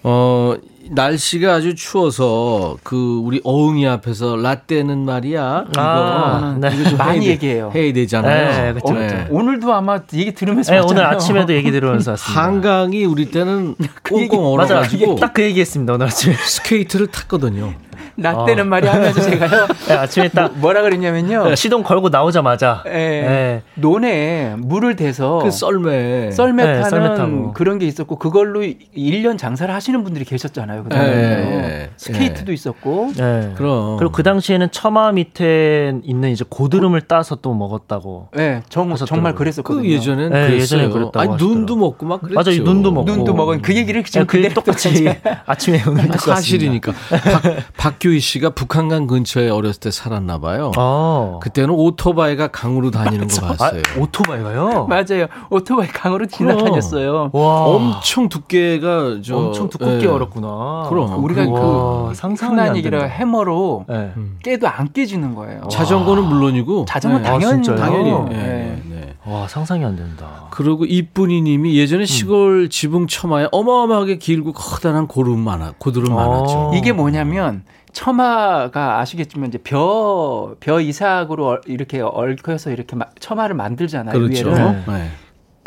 [0.03, 0.55] 어,
[0.91, 5.65] 날씨가 아주 추워서 그 우리 어흥이 앞에서 라떼는 말이야.
[5.69, 6.69] 이거 아, 네.
[6.73, 7.71] 이거 좀 많이 해야 돼- 얘기해요.
[7.75, 8.63] 해야 되잖아요.
[8.65, 9.07] 네, 그쵸, 네.
[9.07, 9.27] 그쵸.
[9.29, 11.05] 오늘도 아마 얘기 들으면서 네, 오늘.
[11.05, 12.43] 아침에도 얘기 들으면서 왔습니다.
[12.43, 13.75] 한강이 우리 때는
[14.13, 16.33] 얘기- 꽁꽁 맞아, 얼어가지고 딱 그 얘기했습니다 오늘 아침에.
[16.41, 17.73] 스케이트를 탔거든요.
[18.17, 18.67] 라떼는 어.
[18.67, 19.67] 말이 하면서 제가요.
[19.87, 21.55] 네, 아침에 딱 뭐라 그랬냐면요.
[21.55, 22.83] 시동 걸고 나오자마자.
[22.87, 23.63] 예, 네.
[23.75, 26.31] 논에 물을 대서 그 썰매.
[26.31, 27.51] 썰매 네, 타는 썰매.
[27.53, 30.78] 그런 게 있었고 그걸로 1년 장사를 하시는 분들이 계셨잖아요.
[30.83, 31.13] 그 예, 당시에.
[31.13, 33.53] 예, 스케이트도 있었고 네.
[33.55, 33.97] 그럼.
[33.97, 38.29] 그리고 그 당시에는 처마 밑에 있는 이제 고드름을 따서 또 먹었다고.
[38.37, 38.89] 예, 정.
[38.95, 39.83] 정말 그랬었거든요.
[39.83, 40.59] 그 예전엔 네, 그랬어요.
[40.61, 41.75] 예전에 그랬다고 아니 눈도 하시더라고요.
[41.79, 42.35] 먹고 막 그랬죠.
[42.35, 43.05] 맞아, 이 눈도 먹고.
[43.11, 45.07] 눈도 먹은 그 얘기를 지금 그 그대로 똑같이
[45.45, 46.17] 아침에 오늘 왔습니다.
[46.35, 46.91] 사실이니까.
[46.91, 47.41] 박,
[47.77, 50.71] 박규희 씨가 북한강 근처에 어렸을 때 살았나 봐요.
[50.75, 51.39] 아.
[51.41, 53.81] 그때는 오토바이가 강으로 다니는 거 아, 봤어요.
[53.97, 54.87] 오토바이가요?
[54.87, 55.27] 맞아요.
[55.49, 57.29] 오토바이 강으로 지나다녔어요.
[57.33, 57.63] 와.
[57.65, 60.07] 엄청 두께가 저 엄청 두껍게 예.
[60.07, 60.47] 얼었구나.
[60.89, 61.23] 그럼.
[61.23, 63.13] 우리가 와, 그 상상이 흔한 안 얘기로 된다.
[63.15, 64.11] 해머로 네.
[64.43, 65.61] 깨도 안 깨지는 거예요.
[65.71, 67.27] 자전거는 물론이고 자전거 네.
[67.27, 67.77] 아, 당연, 진짜요?
[67.77, 68.81] 당연히 예.
[68.89, 69.13] 네.
[69.25, 70.47] 와, 상상이 안 된다.
[70.49, 76.15] 그리고 이쁜이 님이 예전에 시골 지붕 처마에 어마어마하게 길고 커다란 고름 많아 고드름 어.
[76.15, 76.71] 많았죠.
[76.75, 84.13] 이게 뭐냐면 처마가 아시겠지만 이제 벼, 벼 이삭으로 얼- 이렇게 얽혀서 이렇게 마- 처마를 만들잖아요.
[84.17, 84.49] 그렇죠.
[84.49, 84.83] 위에를.
[84.87, 85.09] 네.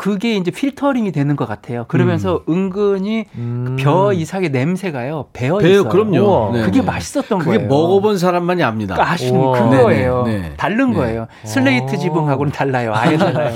[0.03, 1.85] 그게 이제 필터링이 되는 것 같아요.
[1.87, 3.77] 그러면서 은근히 음.
[3.79, 5.27] 벼 이삭의 냄새가요.
[5.31, 5.87] 배어 배요 있어요.
[5.89, 6.51] 그럼요.
[6.55, 6.85] 네, 그게 네.
[6.85, 7.69] 맛있었던 그게 거예요.
[7.69, 8.97] 먹어본 사람만이 압니다.
[8.99, 9.63] 아시는 우와.
[9.69, 10.23] 그거예요.
[10.25, 10.53] 네, 네, 네.
[10.57, 10.97] 다른 네.
[10.97, 11.27] 거예요.
[11.45, 11.97] 슬레이트 오.
[11.97, 12.91] 지붕하고는 달라요.
[12.93, 13.55] 아예 달라요.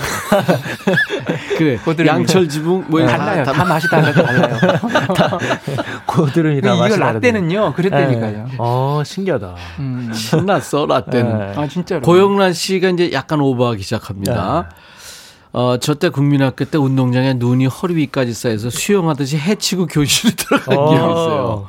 [1.57, 2.07] 그래 고드름이.
[2.07, 3.43] 양철 지붕 뭐 달라요.
[3.43, 4.13] 다, 맛이 달라요.
[5.13, 5.39] 달라요.
[6.05, 7.73] 고드름이라 이거 맛이 라떼는요.
[7.73, 8.45] 그랬다니까요.
[8.45, 8.51] 네.
[8.57, 9.53] 어, 신기하다.
[9.79, 10.11] 음.
[10.13, 11.39] 신났어 라떼는.
[11.39, 11.53] 네.
[11.57, 11.99] 아 진짜로.
[12.03, 14.69] 고영란 씨가 이제 약간 오버하기 시작합니다.
[15.53, 20.89] 어, 저 때 국민학교 때 운동장에 눈이 허리 위까지 쌓여서 수영하듯이 해치고 교실에 들어간 어.
[20.89, 21.67] 기억이 있어요.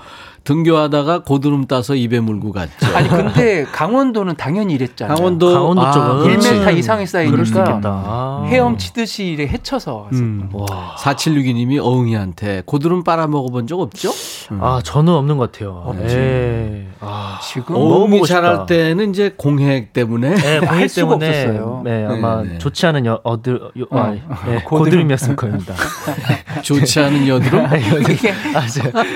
[0.48, 2.70] 등교하다가 고드름 따서 입에 물고 갔죠.
[2.94, 5.14] 아니 근데 강원도는 당연히 이랬잖아요.
[5.14, 6.48] 강원도 강원도 아, 쪽은 그렇지.
[6.52, 7.90] 1m 이상이 그럴 수도 쌓이니까 있겠다.
[7.90, 8.46] 아.
[8.48, 10.08] 헤엄치듯이 이렇게 헤쳐서.
[10.14, 10.48] 음.
[10.54, 10.96] 와.
[11.00, 14.10] 4762님이 어흥이한테 고드름 빨아 먹어본 적 없죠?
[14.60, 15.82] 아, 저는 없는 것 같아요.
[15.84, 16.16] 없지.
[16.16, 16.86] 예.
[17.00, 18.26] 아, 지금 너무 어흥이.
[18.26, 21.82] 잘할 때는 이제 공핵 때문에 네, 수가 때문에 없었어요.
[21.84, 22.58] 네, 아마 네, 네.
[22.58, 23.98] 좋지 않은 여, 어들 여, 어.
[23.98, 24.14] 아,
[24.48, 25.74] 네, 고드름 이었을 겁니다.
[26.62, 27.68] 좋지 않은 여드름.
[28.10, 28.32] 이게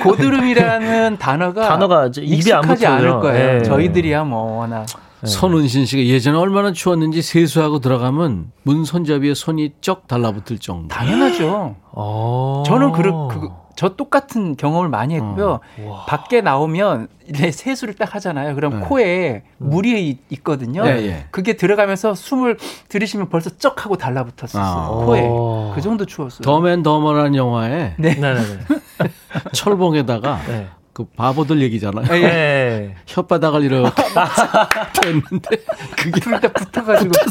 [0.02, 3.20] 고드름이라는 단어가 단어가 이제 입에 안 익숙하지 않을.
[3.20, 3.56] 거예요.
[3.58, 3.62] 예.
[3.62, 4.86] 저희들이야 뭐 워낙
[5.24, 10.88] 손은신 씨가 예전에 얼마나 추웠는지 세수하고 들어가면 문 손잡이에 손이 쩍 달라붙을 정도.
[10.88, 11.76] 당연하죠.
[11.92, 12.64] 어.
[12.66, 15.60] 저는 그, 그, 저 똑같은 경험을 많이 했고요.
[15.86, 16.04] 와.
[16.06, 18.56] 밖에 나오면 이제 세수를 딱 하잖아요.
[18.56, 18.86] 그럼 네.
[18.86, 20.82] 코에 물이 있- 있거든요.
[20.86, 21.26] 예, 예.
[21.30, 22.58] 그게 들어가면서 숨을
[22.88, 24.62] 들이쉬면 벌써 쩍 하고 달라붙었었어요.
[24.64, 25.04] 아.
[25.06, 25.22] 코에.
[25.24, 25.72] 어.
[25.74, 26.40] 그 정도 추웠어요.
[26.42, 28.14] 더맨 더머라는 영화에 네.
[28.14, 29.08] 네, 네, 네.
[29.54, 30.68] 철봉에다가 네.
[30.92, 32.04] 그 바보들 얘기잖아요.
[32.16, 32.20] 예.
[32.20, 32.94] 네.
[33.06, 33.90] 혓바닥을 이렇게
[35.00, 35.48] 댔는데
[35.96, 37.12] 그게 둘다 붙어가지고.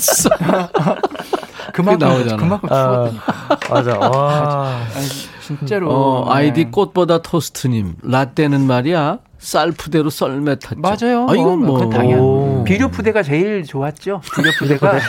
[1.73, 2.37] 그만큼 나오잖아.
[2.37, 3.73] 그만큼 아, 추웠다니까.
[3.73, 3.97] 맞아.
[3.99, 4.81] 와.
[4.95, 5.07] 아니,
[5.41, 5.89] 진짜로.
[5.91, 6.71] 어, 아이디 네.
[6.71, 10.79] 꽃보다 토스트님 라떼는 말이야 쌀푸대로 썰매 탔죠.
[10.81, 11.27] 맞아요.
[11.29, 12.19] 아, 이건 뭐 그건 당연.
[12.19, 12.63] 오.
[12.63, 14.21] 비료 푸대가 제일 좋았죠.
[14.35, 14.99] 비료 푸대가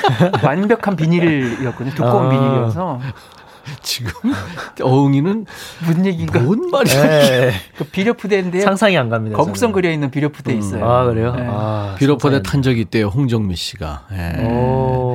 [0.43, 1.95] 완벽한 비닐이었거든요.
[1.95, 2.31] 두꺼운 아.
[2.31, 3.01] 비닐이어서
[3.83, 4.13] 지금
[4.81, 5.47] 어흥이는
[5.87, 6.41] 무슨 얘기인가?
[6.41, 7.03] 뭔 말이야?
[7.03, 7.53] 네.
[7.77, 8.63] 그 비료 푸대인데요.
[8.63, 9.37] 상상이 안 갑니다.
[9.37, 9.73] 거북선.
[9.73, 10.85] 그려 있는 비료 푸대 있어요.
[10.85, 11.35] 아, 그래요?
[11.35, 11.47] 네.
[11.49, 13.09] 아, 상상이 탄 적이 있대요.
[13.09, 14.07] 홍정미 씨가.
[14.13, 14.45] 예.
[14.45, 15.13] 오.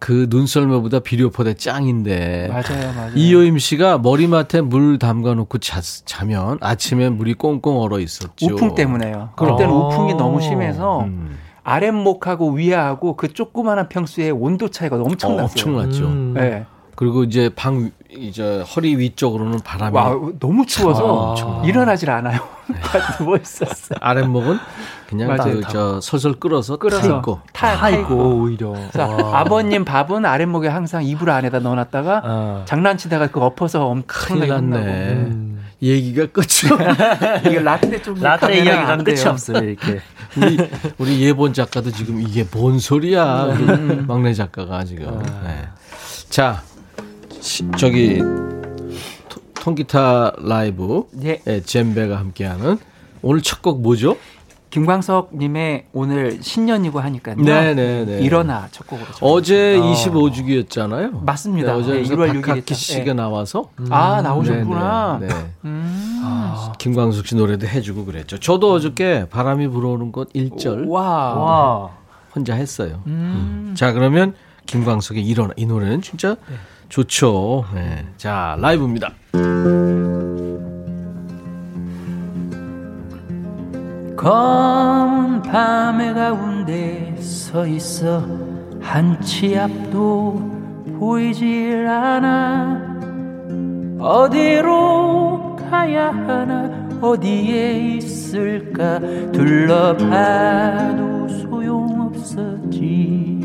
[0.00, 2.48] 그 눈썰매보다 비료포대 짱인데.
[2.48, 3.12] 맞아요, 맞아요.
[3.14, 8.46] 이효임 씨가 머리맡에 물 담가 놓고 자, 자면 아침에 물이 꽁꽁 얼어 있었죠.
[8.46, 9.30] 우풍 때문에요.
[9.36, 9.56] 그럼.
[9.56, 9.76] 그때는 아.
[9.76, 11.38] 우풍이 너무 심해서 음.
[11.62, 15.44] 아랫목하고 위하고 그 조그마한 평수의 온도 차이가 어, 엄청났어요.
[15.44, 16.04] 엄청났죠.
[16.06, 16.34] 음.
[16.34, 16.64] 네.
[17.00, 17.78] 그리고 이제 방
[18.10, 21.64] 위- 이제 허리 위쪽으로는 바람이 와 너무 추워서 참.
[21.64, 22.40] 일어나질 않아요.
[22.82, 23.96] 다 누워 있었어요.
[24.02, 24.58] 아랫목은
[25.08, 25.62] 그냥 맞아요.
[25.62, 28.74] 저, 저 설설 끌어서 끌어서 타 있고 타, 다 있고 오히려.
[28.90, 32.62] 자, 아버님 밥은 아랫목에 항상 이불 안에다 넣어놨다가 아.
[32.66, 34.76] 장난치다가 그 엎어서 엄청나게 났네.
[34.76, 35.64] 음.
[35.80, 36.80] 얘기가 끝이 없
[37.46, 40.00] 이게 라떼 쪽 라떼 이야기가 끝이 없어요 이렇게.
[40.36, 40.58] 우리,
[40.98, 43.44] 우리 예본 작가도 지금 이게 뭔 소리야.
[43.44, 45.18] 우리 막내 작가가 지금.
[45.44, 45.66] 네.
[46.28, 46.62] 자,
[47.40, 48.18] 시- 저기
[49.28, 51.40] 토- 통기타 라이브 예.
[51.46, 52.78] 예, 젬베가 함께하는
[53.22, 54.16] 오늘 첫 곡 뭐죠?
[54.70, 57.36] 김광석님의 오늘 신년이고 하니까요.
[57.38, 58.20] 네, 네, 네.
[58.20, 59.08] 일어나 첫 곡으로.
[59.20, 59.82] 어제 어.
[59.82, 61.24] 25주기였잖아요.
[61.24, 61.74] 맞습니다.
[61.74, 62.74] 어제 네, 그래서 1월 6일 박학기 있다.
[62.76, 63.12] 씨가 네.
[63.14, 65.18] 나와서 아 나오셨구나.
[65.20, 65.46] 네, 네, 네.
[65.64, 66.22] 음.
[66.78, 68.38] 김광숙 씨 노래도 해주고 그랬죠.
[68.38, 71.00] 저도 어저께 바람이 불어오는 곳 1절 와.
[71.34, 71.90] 와.
[72.34, 73.02] 혼자 했어요.
[73.08, 73.74] 음.
[73.76, 74.34] 자, 그러면
[74.66, 76.36] 김광석의 일어나 이 노래는 진짜
[76.90, 77.64] 좋죠.
[77.72, 78.04] 네.
[78.16, 79.12] 자, 라이브입니다.
[84.16, 88.24] 검은 밤의 가운데 서 있어
[88.80, 90.50] 한치 앞도
[90.98, 92.98] 보이질 않아
[93.98, 96.70] 어디로 가야 하나
[97.00, 98.98] 어디에 있을까
[99.32, 103.40] 둘러봐도 소용없었지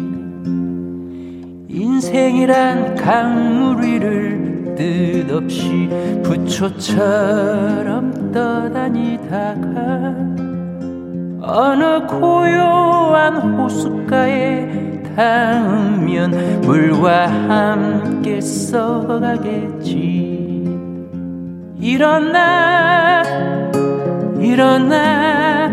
[1.76, 5.90] 인생이란 강물 위를 뜻없이
[6.24, 10.16] 부초처럼 떠다니다가
[11.42, 19.94] 어느 고요한 호숫가에 닿으면 물과 함께 썩어가겠지.
[21.82, 23.22] 일어나
[24.40, 25.70] 일어나.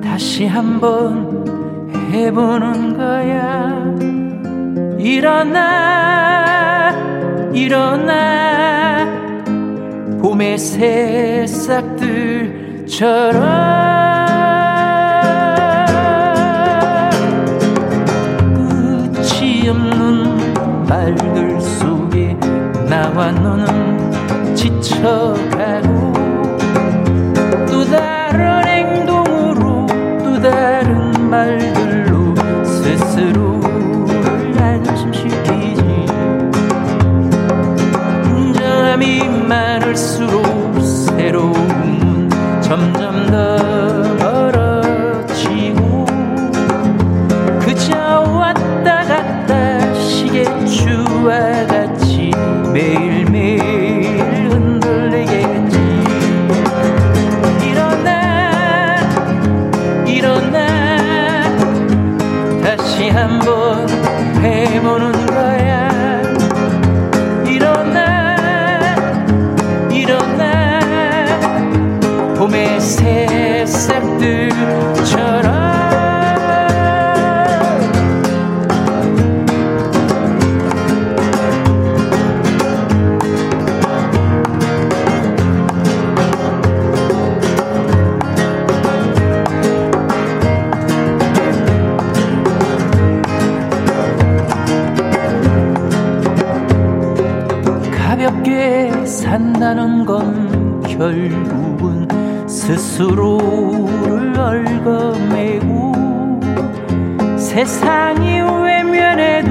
[0.00, 1.44] 다시 한번
[2.12, 3.95] 해보는 거야
[5.06, 6.90] 일어나
[7.54, 9.06] 일어나.
[10.20, 11.86] 봄의 새싹들처럼
[19.14, 22.36] 끝이 없는 말들 속에
[22.88, 26.12] 나와 너는 지쳐가고
[27.70, 28.15] 또 다른
[39.46, 40.44] 많을수록
[40.82, 42.28] 새로움은
[42.60, 43.65] 점점 더
[102.96, 105.92] 스스로를 얽어매고
[107.36, 109.50] 세상이 외면해도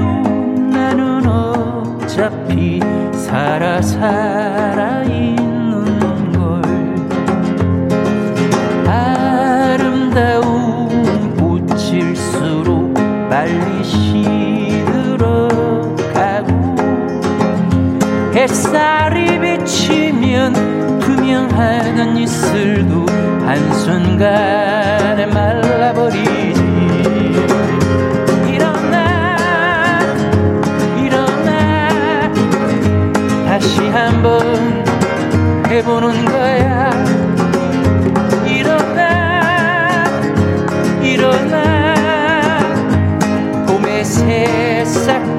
[0.68, 2.80] 나는 어차피
[3.12, 6.60] 살아 살아 있는 걸.
[8.88, 10.88] 아름다운
[11.36, 12.94] 꽃일수록
[13.30, 15.36] 빨리 시들어가고
[18.34, 20.75] 햇살이 비치면
[21.26, 23.04] 투명하던 이슬도
[23.44, 26.22] 한순간에 말라버리지.
[28.48, 29.98] 일어나
[30.96, 32.32] 일어나.
[33.44, 34.84] 다시 한번
[35.66, 36.92] 해보는 거야.
[38.46, 40.04] 일어나
[41.02, 42.04] 일어나.
[43.66, 45.35] 봄의 새싹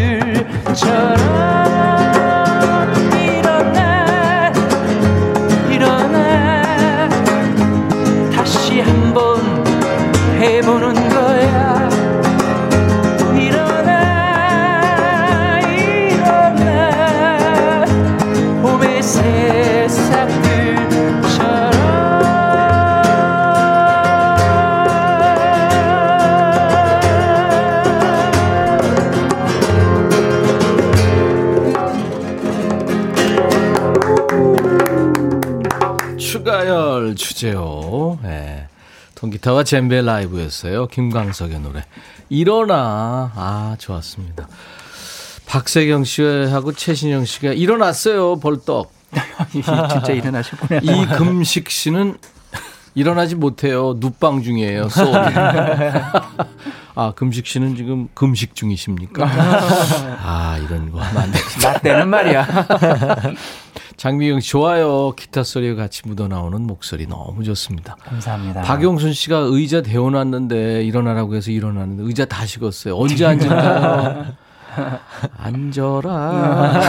[3.15, 4.53] 일어나
[5.71, 7.09] 일어나.
[8.35, 9.41] 다시 한번
[10.41, 11.02] 해보는
[39.33, 40.87] 통기타와 젬베 라이브였어요.
[40.89, 41.85] 김광석의 노래.
[42.29, 43.33] 일어나.
[43.35, 44.49] 아, 좋았습니다.
[45.47, 48.39] 박세경 씨하고 최신영 씨가 일어났어요.
[48.41, 48.93] 벌떡.
[49.53, 50.81] 진짜 일어나셨구나.
[50.83, 52.17] 이금식 씨는
[52.95, 53.95] 일어나지 못해요.
[53.99, 54.89] 눕방 중이에요.
[54.89, 55.03] 쏘.
[56.95, 59.25] 아, 금식 씨는 지금 금식 중이십니까?
[60.23, 61.73] 아, 이런 거 하면 안 되겠다.
[61.73, 62.47] 나 때는 말이야.
[64.03, 65.13] 장미경 씨 좋아요.
[65.17, 67.95] 기타 소리가 같이 묻어나오는 목소리 너무 좋습니다.
[68.03, 68.63] 감사합니다.
[68.63, 72.97] 박용순 씨가 의자 데워놨는데 일어나라고 해서 일어났는데 의자 다 식었어요.
[72.99, 74.27] 언제 앉을까요?
[75.39, 76.81] 앉아라.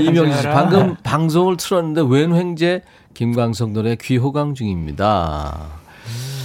[0.00, 5.58] 이명지 씨 방금 방송을 틀었는데 웬 횡재 김광석 노래 귀호강 중입니다.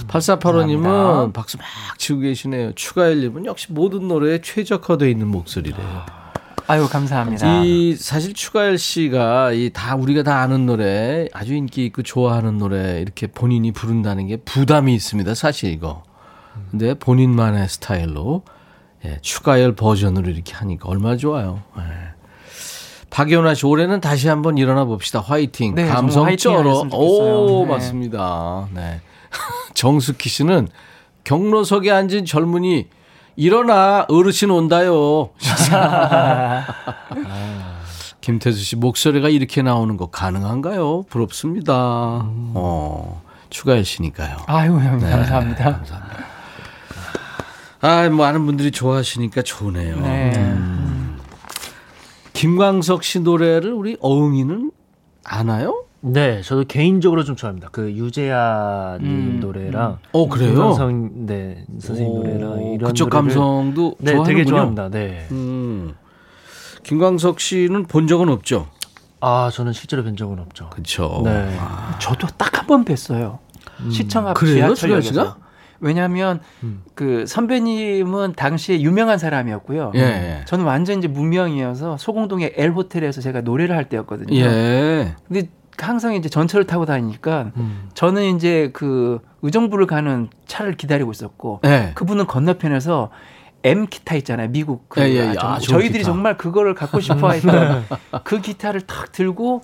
[0.08, 1.64] 8485님은 박수 막
[1.98, 2.72] 치고 계시네요.
[2.74, 6.25] 추가일님은 역시 모든 노래에 최적화되어 있는 목소리래요.
[6.68, 7.62] 아유 감사합니다.
[7.62, 13.00] 이 사실 추가열 씨가 이 다 우리가 다 아는 노래 아주 인기 있고 좋아하는 노래
[13.00, 15.34] 이렇게 본인이 부른다는 게 부담이 있습니다.
[15.34, 16.02] 사실 이거.
[16.70, 18.42] 근데 본인만의 스타일로
[19.04, 21.62] 예, 추가열 버전으로 이렇게 하니까 얼마나 좋아요.
[21.78, 21.82] 예.
[23.10, 25.20] 박연아 씨 올해는 다시 한번 일어나 봅시다.
[25.20, 25.74] 화이팅.
[25.74, 26.58] 네, 정말 감성 화이팅 쩔어.
[26.70, 27.34] 하셨으면 좋겠어요.
[27.44, 27.70] 오 네.
[27.72, 28.68] 맞습니다.
[28.74, 29.00] 네.
[29.74, 30.68] 정숙희 씨는
[31.24, 32.88] 경로석에 앉은 젊은이
[33.36, 35.30] 일어나 어르신 온다요.
[38.20, 41.04] 김태수 씨 목소리가 이렇게 나오는 거 가능한가요?
[41.08, 41.72] 부럽습니다.
[41.74, 44.38] 어, 추가열 씨니까요.
[44.46, 45.64] 아유 형 네, 감사합니다.
[45.64, 46.16] 감사합니다.
[47.82, 50.00] 아, 많은 분들이 좋아하시니까 좋네요.
[50.00, 50.56] 네.
[52.32, 54.72] 김광석 씨 노래를 우리 어흥이는
[55.24, 55.85] 아나요?
[56.06, 57.68] 네, 저도 개인적으로 좀 좋아합니다.
[57.72, 60.50] 그 유재하 님 음, 노래랑 어, 그래요?
[60.54, 60.92] 김광석
[61.26, 64.24] 네 선생님 오, 노래랑 이런 그쪽 노래를- 감성도 네, 좋아하는군요.
[64.24, 64.88] 되게 좋아합니다.
[64.90, 65.26] 네.
[65.32, 65.94] 음.
[66.84, 68.68] 김광석 씨는 본 적은 없죠?
[69.20, 70.70] 아, 저는 실제로 뵌 적은 없죠.
[70.70, 71.22] 그렇죠.
[71.24, 71.56] 네.
[71.98, 73.38] 저도 딱 한 번 뵀어요.
[73.90, 74.74] 시청 앞 그래요?
[74.74, 75.36] 지하철역에서.
[75.80, 76.82] 왜냐하면 음.
[76.94, 79.92] 그 선배님은 당시에 유명한 사람이었고요.
[79.94, 80.44] 예, 예.
[80.46, 84.34] 저는 완전 이제 무명이어서 소공동의 L 호텔에서 제가 노래를 할 때였거든요.
[84.34, 85.14] 예.
[85.28, 85.48] 근데
[85.78, 87.88] 항상 이제 전철을 타고 다니니까 음.
[87.94, 91.92] 저는 이제 그 의정부를 가는 차를 기다리고 있었고 예.
[91.94, 93.10] 그분은 건너편에서
[93.64, 94.48] M 기타 있잖아요.
[94.50, 95.34] 미국 그 예, 예, 예.
[95.38, 96.04] 아, 아, 저- 저희들이 기타.
[96.12, 97.84] 정말 그거를 갖고 싶어 했던
[98.24, 99.62] 그 기타를 탁 들고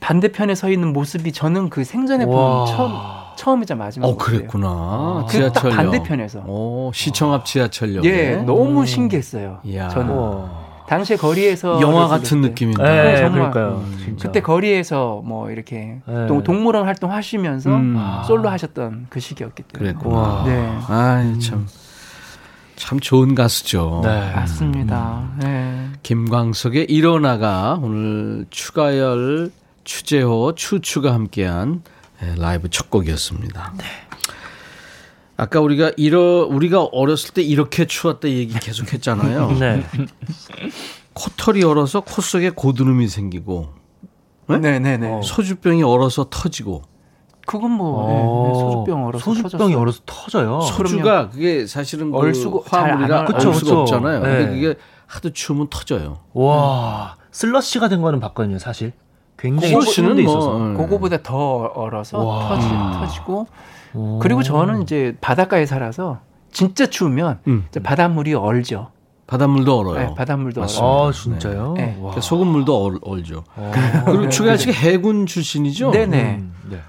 [0.00, 2.66] 반대편에 서 있는 모습이 저는 그 생전에 본 와.
[2.66, 2.92] 처음
[3.36, 4.06] 처음이자 마지막.
[4.06, 5.24] 어, 그랬구나.
[5.28, 5.76] 그딱 지하철역.
[5.76, 6.42] 반대편에서.
[6.46, 8.04] 어, 시청 앞 지하철역.
[8.04, 9.58] 예, 너무 신기했어요.
[9.64, 9.88] 이야.
[9.88, 10.63] 저는 우와.
[10.88, 12.82] 당시에 거리에서 영화 같은 때 느낌인데.
[12.82, 13.50] 네, 정말.
[13.50, 13.84] 그러니까요.
[13.86, 13.98] 음.
[14.04, 14.28] 진짜.
[14.28, 16.26] 그때 거리에서 뭐 이렇게 네.
[16.26, 17.96] 동- 동물원 활동 하시면서 음.
[18.26, 19.92] 솔로 하셨던 그 시기였기 때문에.
[19.94, 20.42] 그랬구나.
[20.46, 20.78] 네.
[20.88, 21.66] 아이, 참.
[22.76, 24.00] 참 좋은 가수죠.
[24.04, 24.32] 네.
[24.34, 25.30] 맞습니다.
[25.40, 25.88] 네.
[26.02, 29.50] 김광석의 일어나가 오늘 추가열,
[29.84, 31.82] 추재호, 추추가 함께한
[32.22, 33.74] 예, 라이브 첫 곡이었습니다.
[35.36, 39.50] 아까 우리가 이러 우리가 어렸을 때 이렇게 추웠다 얘기 계속 했잖아요.
[39.58, 39.84] 네.
[41.12, 43.68] 코털이 얼어서 코 속에 고드름이 생기고
[44.48, 44.58] 네?
[44.58, 45.20] 네, 네, 네.
[45.22, 46.82] 소주병이 얼어서 터지고
[47.46, 49.80] 그건 뭐 네, 네, 소주병 얼어서 소주병이 터졌어요.
[49.80, 50.60] 얼어서 터져요.
[50.60, 53.20] 소주가 그게 사실은 그 잘안 화물이라.
[53.20, 53.80] 얼 수가 그쵸.
[53.80, 54.20] 없잖아요.
[54.20, 54.50] 근데 네.
[54.50, 54.74] 그게
[55.06, 56.20] 하도 추우면 터져요.
[56.32, 58.92] 와, 슬러시가 된 거는 봤거든요, 사실.
[59.38, 60.56] 굉장히 슬러시는 뭐, 있어서.
[60.56, 60.76] 음.
[60.76, 61.36] 그거보다 더
[61.74, 62.48] 얼어서 와.
[62.48, 63.46] 터지, 터지고
[63.94, 64.18] 오.
[64.18, 66.20] 그리고 저는 이제 바닷가에 살아서
[66.52, 67.66] 진짜 추우면 음.
[67.82, 68.90] 바닷물이 얼죠.
[69.26, 69.98] 바닷물도 얼어요.
[69.98, 70.86] 네, 바닷물도 맞습니다.
[70.86, 71.08] 얼어요.
[71.08, 71.74] 아, 진짜요?
[71.76, 71.84] 네.
[71.96, 72.10] 와.
[72.10, 73.44] 그러니까 소금물도 얼, 얼죠.
[73.56, 73.72] 어.
[74.04, 75.90] 그리고 추가열 씨가 해군 출신이죠?
[75.92, 76.36] 네네.
[76.36, 76.80] 음, 네.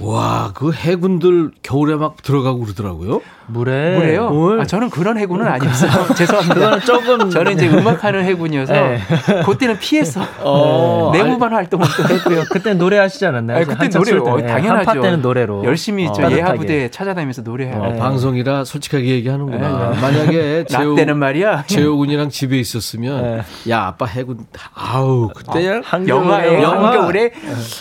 [0.00, 3.20] 와, 그 해군들 겨울에 막 들어가고 그러더라고요.
[3.48, 4.30] 물에 물에요?
[4.30, 4.60] 뭘?
[4.60, 6.06] 아, 저는 그런 해군은 아니었어요.
[6.14, 6.80] 죄송합니다.
[6.80, 8.98] 조금 저는 이제 음악하는 해군이어서 네.
[9.44, 10.22] 그때는 피했어.
[10.40, 12.44] 어, 내무반 활동을 또 했고요.
[12.50, 13.58] 그때 노래 하시지 않았나요?
[13.58, 13.98] 아니, 그때 때.
[13.98, 14.90] 어, 당연하죠.
[14.90, 16.58] 한파 때는 노래로 열심히 저 어, 예하 따뜻하게.
[16.58, 17.76] 부대 찾아다니면서 노래해요.
[17.80, 19.90] 어, 방송이라 솔직하게 얘기하는구나.
[19.90, 20.00] 네.
[20.00, 21.64] 만약에 나 재호, 때는 말이야.
[21.66, 24.38] 재호군이랑 집에 있으면 야 아빠 해군
[24.74, 26.86] 아우 그때야 영화에 영화.
[26.88, 27.32] 한겨울에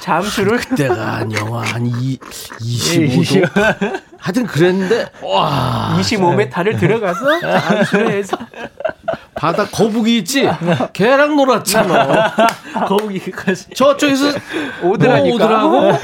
[0.02, 5.96] 잠수를 그때가 한 영하 한 이, 25도 하여튼 그랬는데 와.
[6.00, 8.36] 25m를 들어가서 잠수를 해서
[9.36, 10.50] 바다 거북이 있지
[10.94, 12.32] 걔랑 놀았잖아
[12.88, 14.28] 거기까지 저쪽에서
[14.84, 15.26] 오더라니까.
[15.28, 15.98] 뭐 오더라고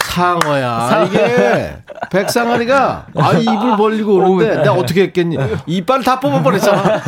[0.00, 1.76] 상어야 이게
[2.10, 5.36] 백상아리가 아 입을 벌리고 오는데 내가 어떻게 했겠니
[5.66, 7.00] 이빨 다 뽑아버렸잖아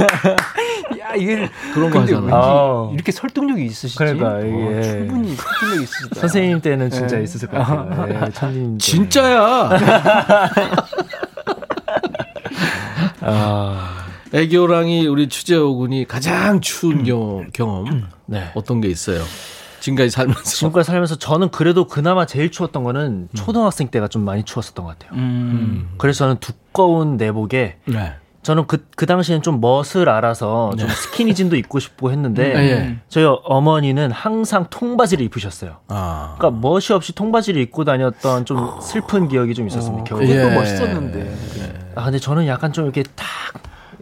[1.01, 1.99] 야 이게 그런 거.
[1.99, 2.91] 왠지 아우.
[2.95, 3.99] 이렇게 설득력이 있으시지?
[3.99, 4.83] 그러니까, 어, 이게.
[4.83, 6.21] 충분히 설득력 있으시다.
[6.21, 7.25] 선생님 때는 진짜 네.
[7.25, 8.07] 있었을 것 같아요.
[8.07, 8.79] 네, 때.
[8.79, 9.71] 진짜야
[13.21, 14.06] 아,
[14.37, 18.51] 애교랑이 우리 추재호 군이 가장 추운 경험, 경험 네.
[18.55, 19.23] 어떤 게 있어요
[19.81, 24.85] 지금까지 살면서 지금까지 살면서 저는 그래도 그나마 제일 추웠던 거는 초등학생 때가 좀 많이 추웠었던
[24.85, 25.17] 것 같아요.
[25.19, 25.91] 음.
[25.97, 28.15] 그래서 저는 두꺼운 내복에 네.
[28.43, 32.97] 저는 그, 그 당시엔 좀 멋을 알아서 좀 스키니진도 입고 싶고 했는데 네, 예.
[33.09, 35.79] 저희 어머니는 항상 통바지를 입으셨어요.
[35.89, 40.05] 아 그러니까 멋이 없이 통바지를 입고 다녔던 좀 슬픈 기억이 좀 있었습니다.
[40.05, 40.27] 겨울에.
[40.27, 40.55] 그게 또 예.
[40.55, 41.37] 멋있었는데.
[41.97, 43.27] 아 근데 저는 약간 좀 이렇게 탁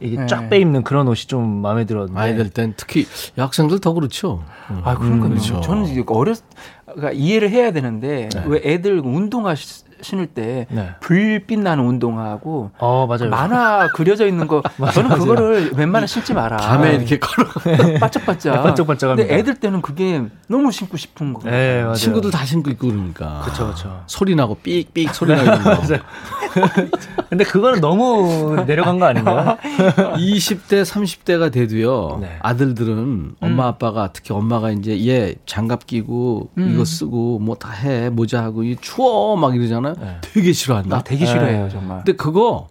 [0.05, 0.27] 이게 네.
[0.27, 3.07] 쫙 빼입는 그런 옷이 좀 마음에 들었는데 아이들 땐 특히
[3.39, 4.45] 여학생들 더 그렇죠
[4.83, 5.31] 아, 그러니까요.
[5.31, 5.61] 그렇죠.
[5.63, 6.39] 저는 이제 어렸,
[6.85, 10.91] 그러니까 이해를 해야 되는데, 왜 애들 운동화 시- 신을 때, 네.
[11.01, 13.31] 불빛 나는 운동화하고, 어 맞아요.
[13.31, 14.63] 만화 그려져 있는 거,
[14.95, 15.21] 저는 맞아요.
[15.23, 16.59] 그거를 웬만하면 신지 마라.
[16.59, 17.49] 밤에 이렇게 걸어
[17.99, 18.63] 반짝반짝.
[18.63, 19.27] 반짝반짝합니다.
[19.29, 21.43] 근데 애들 때는 그게 너무 신고 싶은 거.
[21.51, 21.95] 네, 맞아요.
[21.95, 24.03] 친구들 다 신고 있고 그러니까 그쵸, 그쵸.
[24.07, 25.75] 소리 나고 삑삑 소리 나고 이런 거
[27.31, 29.57] 근데 그거는 너무 내려간 거 아닌가요?
[30.17, 32.19] 20대, 30대가 돼도요.
[32.21, 32.37] 네.
[32.41, 38.43] 아들들은 엄마 아빠가 특히 엄마가 이제 얘 장갑 끼고 이거 쓰고 뭐 다 해 모자
[38.43, 39.94] 하고 이 추워 막 이러잖아요.
[39.99, 40.19] 네.
[40.21, 40.97] 되게 싫어한다.
[40.97, 41.99] 나 되게 싫어해요, 정말.
[41.99, 42.69] 근데 그거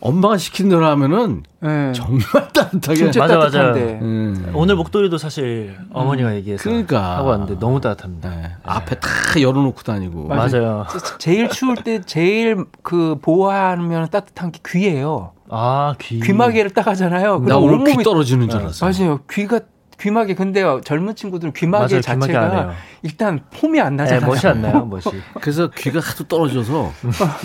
[0.00, 1.92] 엄마가 시킨 대로 하면은 네.
[1.92, 2.20] 정말
[2.52, 2.96] 따뜻하게.
[2.96, 3.58] 진짜 맞아, 맞아.
[3.62, 3.98] 따뜻한데.
[4.02, 4.50] 음.
[4.52, 7.18] 오늘 목도리도 사실 어머니가 얘기해서 그러니까.
[7.18, 8.30] 하고 왔는데 너무 따뜻합니다.
[8.30, 8.50] 네.
[8.64, 9.08] 앞에 다
[9.40, 10.26] 열어놓고 다니고.
[10.26, 10.86] 맞아요.
[10.90, 15.34] 제- 제일 추울 때 제일 그 보호하면 따뜻한 게 귀예요.
[15.48, 16.18] 아 귀.
[16.18, 17.38] 귀마개를 딱 하잖아요.
[17.46, 18.84] 나 오늘 귀 온몸이- 떨어지는 줄 알았어.
[18.86, 19.20] 맞아요.
[19.30, 19.60] 귀가
[20.02, 22.74] 귀마개 근데요 젊은 친구들은 귀마개 맞아요, 귀마개 안 자체가 해요.
[23.02, 24.26] 일단 폼이 안 네, 나잖아요.
[24.26, 25.02] 멋이 안 나요, 멋이.
[25.40, 26.92] 그래서 귀가 하도 떨어져서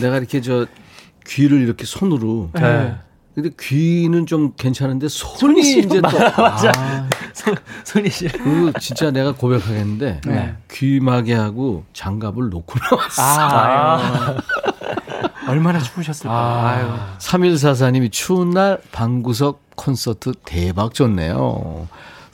[0.01, 0.65] 내가 이렇게 저
[1.27, 2.49] 귀를 이렇게 손으로.
[2.53, 2.95] 네.
[3.35, 6.17] 근데 귀는 좀 괜찮은데 손이 이제 또.
[6.41, 6.71] 맞아.
[6.75, 7.07] 아,
[7.83, 8.43] 손이 싫어.
[8.43, 10.55] 그 진짜 내가 고백하겠는데 네.
[10.71, 13.21] 귀마개하고 장갑을 놓고 나왔어.
[13.21, 14.37] 아, 아유.
[15.47, 16.33] 얼마나 추우셨을까.
[16.67, 16.87] 아유.
[17.19, 21.87] 3144님이 추운 날 방구석 콘서트 대박 좋네요.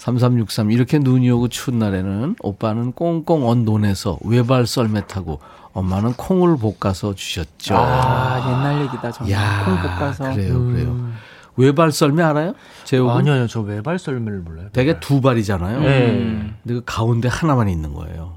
[0.04, 5.40] 3363 이렇게 눈이 오고 추운 날에는 오빠는 꽁꽁 언 논에서 외발 썰매 타고
[5.72, 7.76] 엄마는 콩을 볶아서 주셨죠.
[7.78, 9.32] 아, 옛날 얘기다 정말.
[9.32, 10.34] 야, 콩 볶아서.
[10.34, 11.10] 그래요, 그래요.
[11.56, 12.54] 외발 썰매 알아요?
[12.84, 13.18] 제옥은 음.
[13.18, 14.68] 아니요, 아니요, 저 외발 썰매를 몰라요.
[14.74, 15.80] 되게 두 발이잖아요.
[15.80, 16.08] 네.
[16.64, 18.34] 근데 그 가운데 하나만 있는 거예요.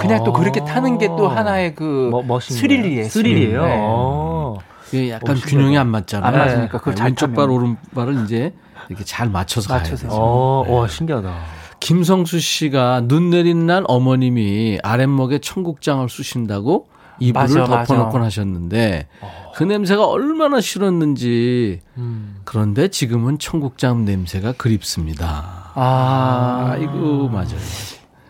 [0.00, 3.04] 그냥 또 그렇게 타는 게 또 하나의 그 뭐, 스릴이에요.
[3.08, 3.62] 스릴이에요.
[3.62, 3.76] 네.
[3.78, 4.56] 어.
[4.92, 5.46] 이게 약간 신기하다.
[5.50, 6.26] 균형이 안 맞잖아요.
[6.32, 7.34] 안 맞으니까 그걸 잘 왼쪽.
[7.34, 8.52] 발 오른발을 이제
[8.88, 10.08] 이렇게 잘 맞춰서, 맞춰서.
[10.08, 10.20] 가야 돼요.
[10.20, 11.34] 어, 와 신기하다.
[11.80, 16.88] 김성수 씨가 눈 내린 날 어머님이 아랫목에 청국장을 쑤신다고
[17.20, 18.22] 이불을 덮어놓곤.
[18.22, 19.06] 하셨는데
[19.54, 22.36] 그 냄새가 얼마나 싫었는지 음.
[22.44, 25.70] 그런데 지금은 청국장 냄새가 그립습니다.
[25.74, 27.56] 아, 아이고 맞아요.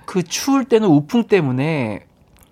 [0.06, 2.00] 그 추울 때는 우풍 때문에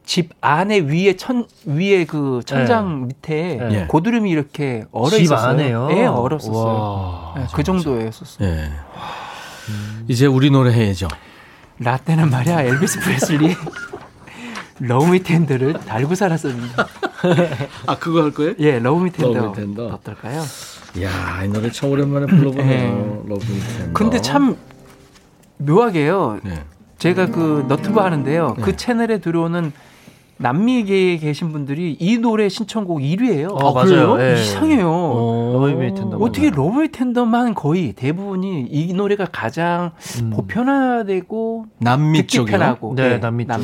[0.08, 3.86] 집 안에 위에 천 위에 그 천장 밑에 네.
[3.88, 5.50] 고드름이 이렇게 얼어 집 있었어요.
[5.50, 5.88] 안에요?
[5.92, 6.56] 예, 얼었었어요.
[6.56, 7.34] 와.
[7.36, 8.48] 네, 그 정도였었어요.
[8.48, 8.70] 예.
[10.08, 11.08] 이제 우리 노래 해야죠.
[11.80, 13.54] 라떼는 말이야 엘비스 프레슬리
[14.80, 16.86] Love Me Tender를 달고 살았습니다.
[17.86, 18.54] 아 그거 할 거예요?
[18.60, 19.34] 예, Love Me Tender.
[19.38, 19.86] Love Me Tender.
[19.88, 20.42] 어떨까요?
[20.96, 23.24] 이야 이 노래 참 오랜만에 불러보네요.
[23.28, 23.92] Love Tender.
[23.92, 24.56] 근데 참
[25.58, 26.40] 묘하게요.
[26.44, 26.64] 네.
[26.96, 28.56] 제가 그 너튜브 하는데요.
[28.62, 29.70] 그 채널에 들어오는
[30.38, 33.50] 남미계에 계신 분들이 이 노래 신청곡 1위예요.
[33.50, 34.16] 어, 맞아요.
[34.20, 34.40] 예.
[34.40, 34.86] 이상해요.
[35.54, 36.16] Love Me Tender.
[36.18, 40.30] 어떻게 Love Me Tender만 거의 대부분이 이 노래가 가장 음.
[40.30, 42.50] 보편화되고 남미 쪽이요.
[42.52, 43.54] 편하고 네, 네, 남미 쪽.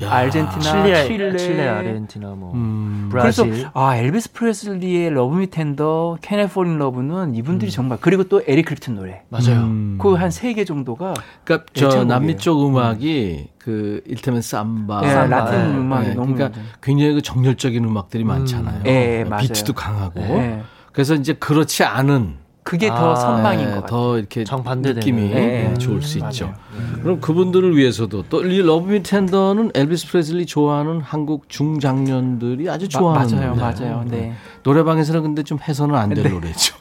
[0.00, 0.10] 야.
[0.10, 3.08] 아르헨티나, 칠레, 칠레, 칠레, 아르헨티나 뭐 음.
[3.12, 3.68] 그래서 브라질.
[3.74, 8.94] 아 엘비스 프레슬리의 러브 미 텐더, 캐네 폴인 러브는 이분들이 정말 그리고 또 에릭 클랩튼
[8.94, 9.60] 노래 맞아요.
[9.64, 9.98] 음.
[10.00, 11.14] 그 한 세 개 정도가
[11.44, 12.04] 그러니까 저.
[12.04, 17.12] 남미 쪽 음악이 그 일테면 삼바, 예, 삼바, 라틴 네, 음악이 네, 너무 그러니까 굉장히
[17.14, 18.82] 그 정열적인 음악들이 많잖아요.
[18.86, 19.42] 예, 맞아요.
[19.42, 20.62] 비트도 강하고 예.
[20.92, 23.86] 그래서 이제 그렇지 않은 그게 아, 더 선망인 네, 것 같아요.
[23.88, 25.00] 더 이렇게 정반대되는.
[25.00, 25.68] 느낌이 네.
[25.70, 26.30] 네, 좋을 수 맞아요.
[26.30, 26.54] 있죠.
[27.02, 33.34] 그럼 그분들을 위해서도 또 이 Love Me Tender는 엘비스 프레슬리 좋아하는 한국 중장년들이 아주 좋아하는
[33.36, 33.72] 맞아요, 노래예요.
[33.96, 34.04] 맞아요.
[34.08, 34.34] 네.
[34.62, 36.30] 노래방에서는 근데 좀 해서는 안될 네.
[36.30, 36.74] 노래죠.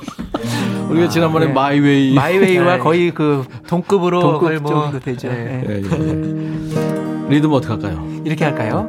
[0.88, 1.52] 우리가 지난번에 네.
[1.52, 2.78] My Way My Way와 네.
[2.78, 5.28] 거의 그 동급으로 동급 뭐, 정도 되죠.
[5.28, 5.62] 네.
[5.66, 5.82] 네.
[5.82, 7.28] 예, 예.
[7.28, 8.06] 리듬 어떻게 할까요?
[8.24, 8.88] 이렇게 할까요?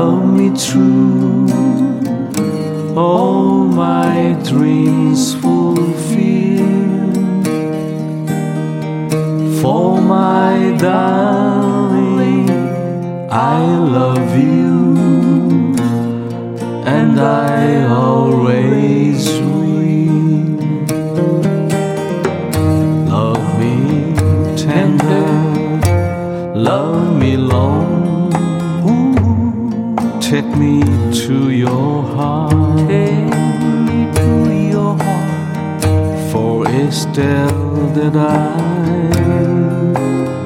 [0.00, 1.46] love me true.
[2.96, 7.12] All my dreams fulfill.
[9.60, 10.54] For my
[10.88, 12.48] darling,
[13.30, 13.58] I
[13.98, 14.96] love you,
[16.96, 19.39] and I always
[30.30, 30.80] Take me
[31.26, 32.88] to your heart.
[36.30, 37.50] For it's there
[37.96, 38.54] that I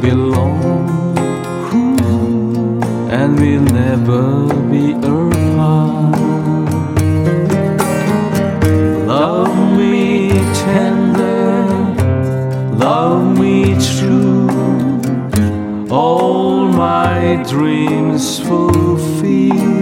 [0.01, 1.29] belong.
[3.11, 6.17] And we'll never be apart.
[9.07, 10.31] Love me
[10.65, 11.67] tender,
[12.75, 14.49] love me true.
[15.91, 19.74] All my dreams fulfill.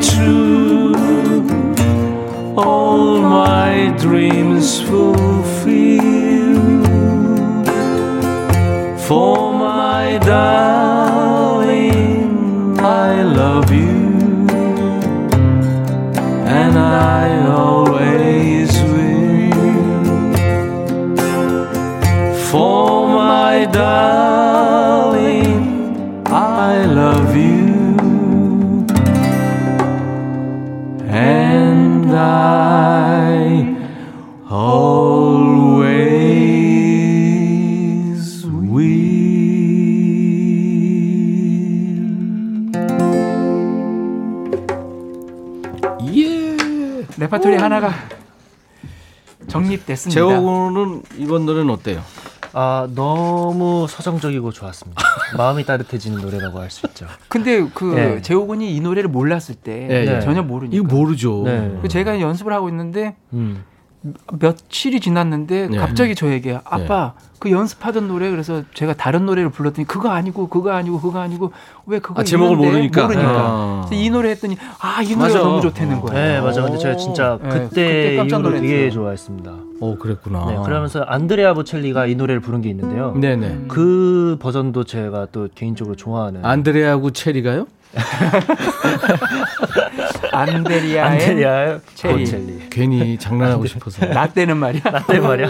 [0.00, 0.94] True.
[2.56, 5.26] All my dreams fulfill.
[9.06, 9.45] For
[47.66, 47.92] 하나가
[49.48, 50.20] 정립됐습니다.
[50.20, 52.00] 제호는 이번 노래는 어때요?
[52.52, 55.02] 아 너무 서정적이고 좋았습니다.
[55.36, 57.06] 마음이 따뜻해지는 노래라고 할 수 있죠.
[57.28, 58.22] 근데 그 네.
[58.22, 60.20] 재호군이 이 노래를 몰랐을 때 예, 예.
[60.20, 60.76] 전혀 모르니까.
[60.76, 61.42] 이거 모르죠.
[61.44, 61.76] 네.
[61.82, 63.64] 그 제가 연습을 하고 있는데 음.
[64.38, 65.78] 며칠이 지났는데 네.
[65.78, 71.00] 갑자기 저에게 아빠 그 연습하던 노래 그래서 제가 다른 노래를 불렀더니 그거 아니고 그거 아니고
[71.00, 71.52] 그거 아니고
[71.86, 72.56] 왜 그거 아, 제목을?
[72.56, 73.02] 모르니까?
[73.02, 73.88] 모르니까 아.
[73.92, 75.38] 이 노래 했더니 아 이 노래가 맞아.
[75.40, 76.14] 너무 좋다는 거예요.
[76.18, 76.62] 네 맞아.
[76.62, 78.90] 근데 제가 진짜 네, 그때, 그때 깜짝 이후로 되게.
[78.90, 79.50] 좋아했습니다.
[79.80, 80.46] 어, 그랬구나.
[80.46, 83.12] 네, 그러면서 안드레아 보첼리가 이 노래를 부른 게 있는데요.
[83.20, 83.64] 네네.
[83.68, 87.66] 그 버전도 제가 또 개인적으로 좋아하는 안드레하고 체리가요?
[90.32, 92.24] 안데리아의 안드레아 체리.
[92.24, 92.58] 보첼리.
[92.70, 94.04] 괜히 장난하고 싶어서.
[94.06, 94.82] 라떼는 말이야.
[95.08, 95.48] 네 말이야.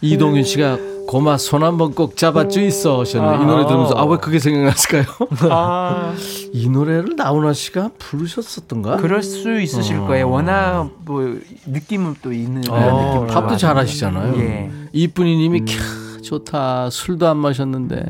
[0.00, 4.38] 이동윤 씨가 고마 손 한번 꼭 잡아주 있어 하셨는데 이 노래 들으면서 아 왜 그게
[4.40, 5.04] 생각났을까요?
[5.50, 6.12] 아,
[6.52, 8.96] 이 노래를 나훈아 씨가 부르셨었던가?
[8.96, 10.06] 그럴 수 있으실 어.
[10.06, 10.28] 거예요.
[10.28, 13.34] 워낙 뭐 느낌은 또 있는 어, 느낌.
[13.34, 14.36] 팝도 잘 하시잖아요.
[14.38, 14.70] 예.
[14.92, 18.04] 이쁜이님이 캬 좋다 술도 안 마셨는데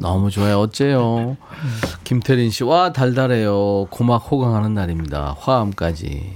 [0.00, 1.36] 너무 좋아요 어째요?
[2.04, 6.34] 김태린 씨 와 달달해요 고막 호강하는 날입니다 화음까지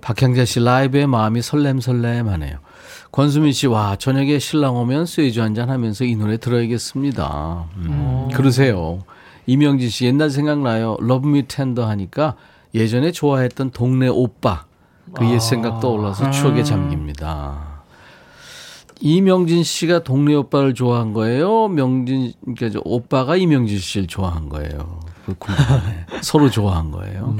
[0.00, 2.56] 박향자 씨 라이브의 마음이 설렘설렘 하네요.
[3.12, 7.66] 권수민 씨, 와, 저녁에 신랑 오면 소주 한잔 하면서 이 노래 들어야겠습니다.
[7.76, 9.04] 음, 그러세요.
[9.46, 10.96] 이명진 씨, 옛날 생각나요.
[10.98, 12.34] Love Me Tender 하니까
[12.74, 14.64] 예전에 좋아했던 동네 오빠.
[15.14, 17.71] 그 옛 생각 떠올라서 추억에 잠깁니다.
[19.04, 21.66] 이명진 씨가 동네 오빠를 좋아한 거예요?
[21.66, 25.00] 명진, 그러니까 저 오빠가 이명진 씨를 좋아한 거예요.
[25.26, 25.52] 그.
[26.22, 27.36] 서로 좋아한 거예요.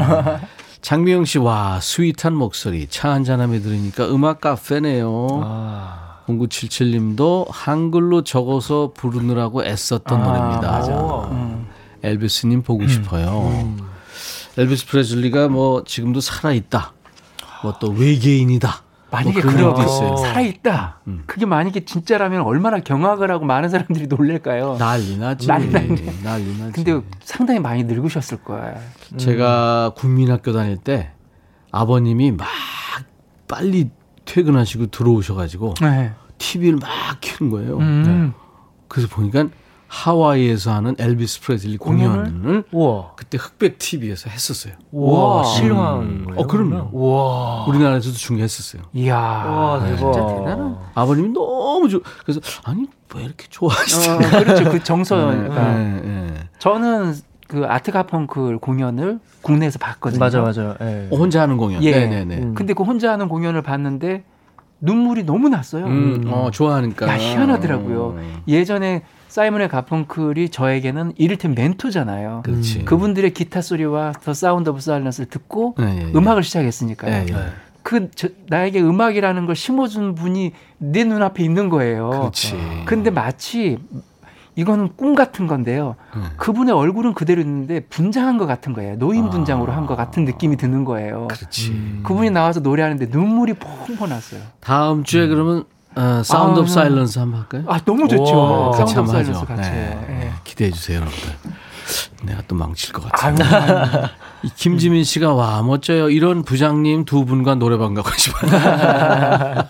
[0.80, 2.88] 장미영 씨, 와, sweet한 목소리.
[2.88, 5.28] 차 한잔하며 들으니까 음악 카페네요.
[6.26, 11.28] 0977 님도 한글로 적어서 부르느라고 애썼던 노래입니다.
[11.30, 11.68] 음.
[12.02, 13.72] 엘비스 님 보고 싶어요.
[14.58, 16.92] 엘비스 프레슬리가 뭐 지금도 살아있다.
[17.62, 18.82] 뭐 또 외계인이다.
[19.12, 20.16] 만약에 뭐 그런 있어요.
[20.16, 21.00] 살아있다.
[21.06, 21.22] 음.
[21.26, 24.76] 그게 만약에 진짜라면 얼마나 경악을 하고 많은 사람들이 놀랄까요?
[24.78, 25.46] 난리 나지.
[25.46, 26.18] 난리 나지.
[26.24, 26.72] 난리 나지.
[26.72, 28.74] 근데 상당히 많이 늙으셨을 거예요.
[29.18, 31.12] 제가 국민학교 다닐 때
[31.70, 32.48] 아버님이 막
[33.46, 33.90] 빨리
[34.24, 36.12] 퇴근하시고 들어오셔가지고 네.
[36.38, 36.88] TV를 막
[37.20, 37.78] 켜는 거예요.
[37.78, 38.32] 음.
[38.88, 39.46] 그래서 보니까
[39.96, 43.12] 하와이에서 하는 엘비스 프레슬리 공연을 우와.
[43.14, 44.72] 그때 흑백 TV에서 했었어요.
[44.90, 45.44] 우와.
[45.44, 46.26] 실황.
[46.34, 46.88] 어, 그럼요.
[46.92, 47.66] 우와.
[47.66, 48.84] 우리나라에서도 중계했었어요.
[48.94, 49.16] 이야.
[49.18, 49.98] 와, 대박.
[49.98, 50.78] 진짜 대단한.
[50.94, 52.02] 아버님이 너무 좋.
[52.24, 54.10] 그래서 아니 왜 이렇게 좋아하시지?
[54.10, 54.70] 어, 그렇죠.
[54.70, 55.34] 그 정서가.
[55.34, 56.34] 네, 네.
[56.58, 57.14] 저는
[57.46, 60.18] 그 아트 가펑클 공연을 국내에서 봤거든요.
[60.18, 60.74] 맞아, 맞아.
[60.80, 61.08] 예.
[61.12, 61.84] 어, 혼자 하는 공연.
[61.84, 61.90] 예.
[61.90, 62.36] 네네네.
[62.38, 62.54] 음.
[62.54, 64.24] 근데 그 혼자 하는 공연을 봤는데
[64.80, 65.84] 눈물이 너무 났어요.
[65.84, 67.06] 음, 어, 좋아하니까.
[67.08, 68.02] 야, 희한하더라고요.
[68.16, 69.02] 어, 예전에
[69.32, 72.42] 사이먼 앤 가펑클이 저에게는 이를테면 멘토잖아요.
[72.44, 72.84] 그렇지.
[72.84, 76.12] 그분들의 기타 소리와 The Sound of Silence를 듣고 네, 예, 예.
[76.14, 77.10] 음악을 시작했으니까요.
[77.10, 77.36] 예, 예.
[77.82, 82.10] 그 저, 나에게 음악이라는 걸 심어준 분이 내 눈앞에 있는 거예요.
[82.10, 82.84] 그렇지.
[82.84, 83.78] 근데 마치
[84.54, 85.96] 이거는 꿈 같은 건데요.
[86.14, 86.26] 음.
[86.36, 88.98] 그분의 얼굴은 그대로 있는데 분장한 것 같은 거예요.
[88.98, 91.28] 노인 분장으로 한것 같은 느낌이 드는 거예요.
[91.30, 91.34] 아.
[91.34, 91.70] 그렇지.
[91.70, 92.00] 음.
[92.04, 94.42] 그분이 나와서 노래하는데 눈물이 펑펑 났어요.
[94.60, 95.64] 다음 주에 그러면
[95.94, 97.64] 어, 사운드 아, of Silence 한번 할까요?
[97.66, 98.70] 아 너무 좋죠.
[98.76, 99.46] 같이 Sound of 한번 Silence 하죠.
[99.46, 99.70] 같이.
[99.70, 100.06] 네.
[100.08, 100.32] 예.
[100.44, 101.30] 기대해 주세요, 여러분들.
[102.24, 103.28] 내가 또 망칠 것 같아.
[103.28, 103.34] 아유,
[104.44, 106.08] 이 김지민 씨가 와 멋져요.
[106.10, 108.50] 이런 부장님 두 분과 노래방 가고 싶어요.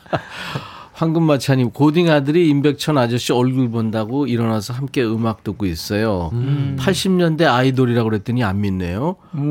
[0.94, 6.30] 황금마차님 고딩 아들이 임백천 아저씨 얼굴 본다고 일어나서 함께 음악 듣고 있어요.
[6.76, 9.16] 80년대 아이돌이라고 그랬더니 안 믿네요.
[9.32, 9.50] 뭐?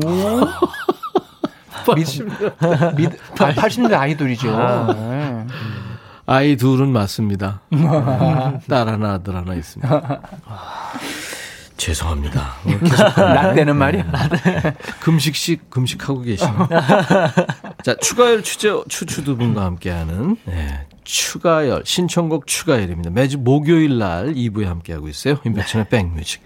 [1.94, 2.06] 믿,
[2.96, 4.50] 믿, 80년대 아이돌이죠.
[4.96, 5.11] 네.
[6.32, 7.60] 아이 둘은 맞습니다.
[8.66, 10.22] 딸 하나 아들 하나 있습니다.
[11.76, 12.54] 죄송합니다.
[12.64, 14.10] 계속 라떼는 말이야.
[15.00, 16.68] 금식식 금식하고 계십니다.
[17.82, 23.10] 자 추가열 추제 추추 두 분과 함께하는 네, 추가열 신청곡 추가열입니다.
[23.10, 25.36] 매주 목요일 날 2부에 함께하고 있어요.
[25.44, 26.40] 임백천의 백뮤직.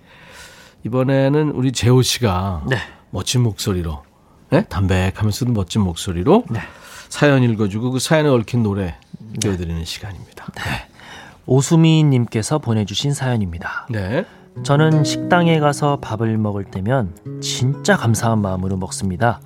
[0.85, 2.79] 이번에는 우리 재호 씨가 네.
[3.11, 4.03] 멋진 목소리로
[4.51, 4.65] 네?
[4.65, 6.59] 담백하면서도 멋진 목소리로 네.
[7.09, 8.97] 사연 읽어주고 그 사연에 얽힌 노래
[9.41, 10.47] 띄워드리는 시간입니다.
[11.47, 13.87] 오수미님께서 보내주신 사연입니다.
[13.91, 14.25] 네.
[14.63, 19.41] 저는 식당에 가서 밥을 먹을 때면 진짜 감사한 마음으로 먹습니다.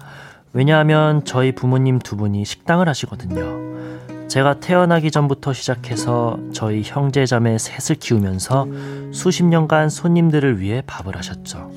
[0.53, 4.29] 왜냐하면 저희 부모님 두 분이 식당을 하시거든요.
[4.29, 8.69] 제가 태어나기 전부터 시작해서 저희 형제 자매 셋을 키우면서
[9.13, 11.73] 수십 년간 손님들을 위해 밥을 하셨죠.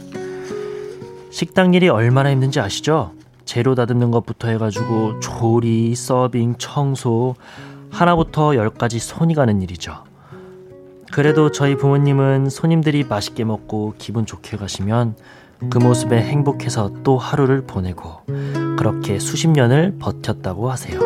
[1.31, 3.13] 식당 일이 얼마나 힘든지 아시죠?
[3.45, 7.35] 재료 다듬는 것부터 해가지고 조리, 서빙, 청소
[7.93, 10.03] 하나부터 열까지 손이 가는 일이죠.
[11.11, 15.15] 그래도 저희 부모님은 손님들이 맛있게 먹고 기분 좋게 가시면
[15.69, 18.21] 그 모습에 행복해서 또 하루를 보내고
[18.77, 20.99] 그렇게 수십 년을 버텼다고 하세요.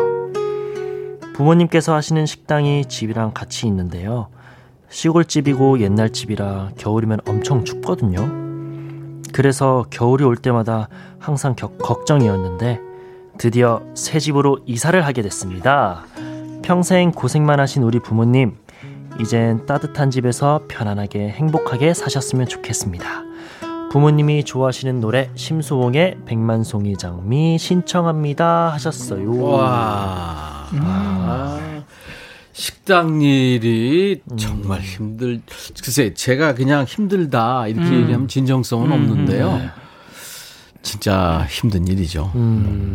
[1.34, 4.28] 부모님께서 하시는 식당이 집이랑 같이 있는데요.
[4.88, 8.26] 시골집이고 옛날 집이라 겨울이면 엄청 춥거든요.
[9.34, 12.80] 그래서 겨울이 올 때마다 항상 겨- 걱정이었는데
[13.36, 16.04] 드디어 새 집으로 이사를 하게 됐습니다.
[16.68, 18.54] 평생 고생만 하신 우리 부모님,
[19.18, 23.22] 이젠 따뜻한 집에서 편안하게 행복하게 사셨으면 좋겠습니다.
[23.90, 29.44] 부모님이 좋아하시는 노래 심수봉의 백만송이 장미 신청합니다 하셨어요.
[29.44, 30.68] 와.
[30.74, 31.58] 아,
[32.52, 35.40] 식당 일이 정말 힘들.
[35.82, 39.58] 글쎄, 제가 그냥 힘들다 이렇게 얘기하면 진정성은 없는데요.
[40.82, 42.30] 진짜 힘든 일이죠.
[42.34, 42.94] 음,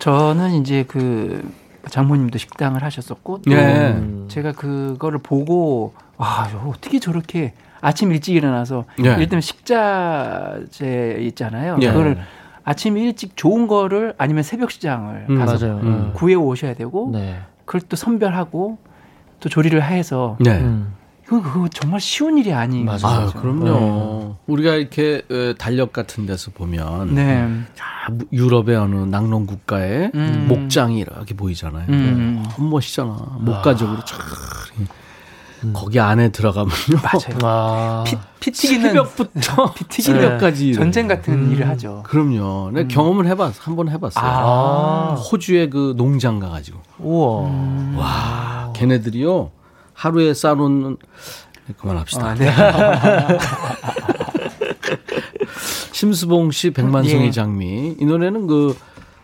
[0.00, 4.00] 저는 이제 그 장모님도 식당을 하셨었고 또 네.
[4.28, 9.10] 제가 그거를 보고 와 어떻게 저렇게 아침 일찍 일어나서 네.
[9.10, 11.76] 예를 들면 식자재 있잖아요.
[11.78, 11.88] 네.
[11.88, 12.18] 그거를
[12.64, 15.80] 아침 일찍 좋은 거를 아니면 새벽 시장을 음, 가서 맞아요.
[15.82, 16.10] 음.
[16.14, 17.38] 구해 오셔야 되고 네.
[17.64, 18.78] 그걸 또 선별하고
[19.40, 20.58] 또 조리를 해서 네.
[20.58, 20.92] 음,
[21.26, 23.26] 그거, 그거 정말 쉬운 일이 아닌 맞아요.
[23.26, 23.40] 거죠.
[23.40, 24.36] 그럼요.
[24.46, 27.48] 우리가 이렇게 어, 달력 같은 데서 보면 네.
[28.32, 30.46] 유럽의 어느 낙농 국가에 음.
[30.48, 31.86] 목장이 이렇게 보이잖아요.
[31.88, 32.44] 음.
[32.56, 33.38] 너무 멋있잖아.
[33.40, 34.18] 목가적으로 쫙.
[35.72, 36.74] 거기 안에 들어가면요.
[37.02, 37.38] 맞아요.
[37.42, 38.04] 와.
[38.04, 42.04] 피, 피 튀기는 새벽부터 피 튀기는 새벽까지 전쟁 같은 일을 하죠.
[42.06, 42.70] 그럼요.
[42.72, 44.24] 내가 경험을 해봤, 한번 해봤어요.
[44.24, 45.14] 아.
[45.14, 46.78] 호주의 그 농장 가가지고.
[47.00, 47.50] 우와.
[47.96, 49.50] 와, 걔네들이요.
[49.96, 50.98] 하루에 싸놓는,
[51.78, 52.26] 그만합시다.
[52.26, 52.48] 아, 네.
[55.92, 57.30] 심수봉 씨 백만송이 예.
[57.30, 57.96] 장미.
[57.98, 58.76] 이 노래는 그,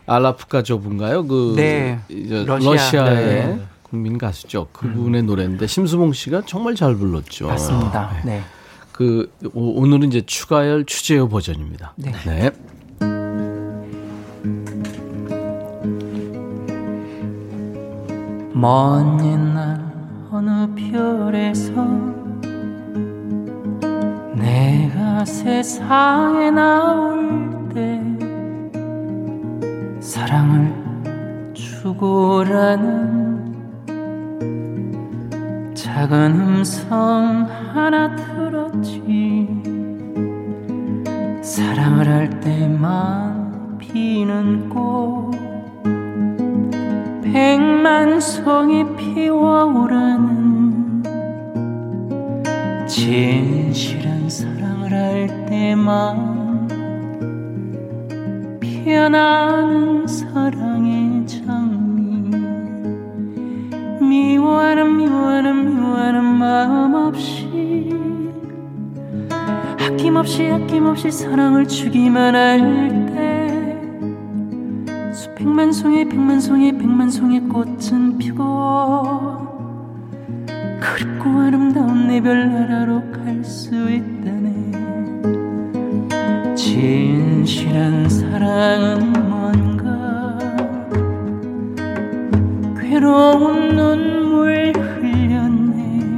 [0.07, 1.27] 알라프카 저분가요?
[1.27, 2.01] 그, 네.
[2.09, 2.73] 러시아.
[2.73, 3.61] 러시아의 네.
[3.83, 4.69] 국민 가수죠.
[4.73, 7.49] 그분의 노래인데, 심수봉 씨가 정말 잘 불렀죠.
[7.49, 8.11] 맞습니다.
[8.25, 8.37] 네.
[8.39, 8.43] 네.
[8.93, 11.93] 그 오- 오늘은 이제 추가열 추재요 버전입니다.
[11.97, 12.13] 네.
[12.27, 12.51] 네.
[18.55, 19.82] 먼 옛날
[20.45, 21.73] 어느 별에서
[24.35, 28.03] 내가 세상에 나올 때
[30.01, 33.55] 사랑을 주고라는
[35.75, 39.49] 작은 음성 하나 들었지.
[41.41, 45.42] 사랑을 할 때만 피는 꽃
[47.33, 51.03] 백만 송이 피어오르는
[52.87, 56.69] 진실한 사랑을 할 때만
[58.61, 62.37] 피어나는 사랑의 장미.
[64.05, 67.95] 미워하는 미워하는 미워하는 마음 없이
[69.81, 73.32] 아낌없이 아낌없이 사랑을 주기만 할때
[75.23, 78.43] 수백만 송이 백만 송이 백만 송이 꽃은 피고
[80.81, 84.73] 그립고 아름다운 내 별나라로 갈 수 있다네.
[86.57, 90.39] 진실한 사랑은 뭔가?
[92.81, 96.17] 괴로운 눈물 흘렸네.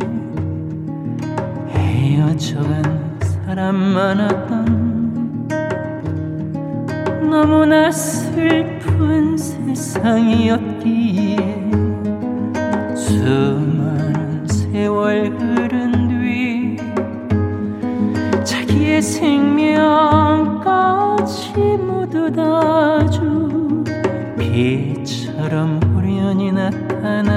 [1.68, 5.48] 헤어져간 사람 많았던
[7.28, 8.73] 너무나 슬픈
[9.74, 11.36] 세상이었기에
[12.94, 16.76] 수많은 세월 흐른 뒤
[18.44, 20.32] 자기의 생명까지
[21.78, 23.84] 모두 다준
[24.38, 27.33] 빛처럼 우연히 나타난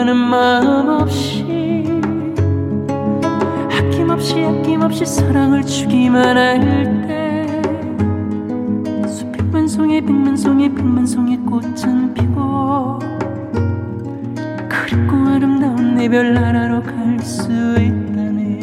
[0.00, 1.84] 하는 마음 없이
[3.70, 7.60] 아낌없이 아낌없이 사랑을 주기만 할 때
[9.06, 12.98] 수백만 송이 백만 송이 백만 송이 꽃은 피고
[14.70, 18.60] 그립고 아름다운 내 별 나라로 갈 수 있다네.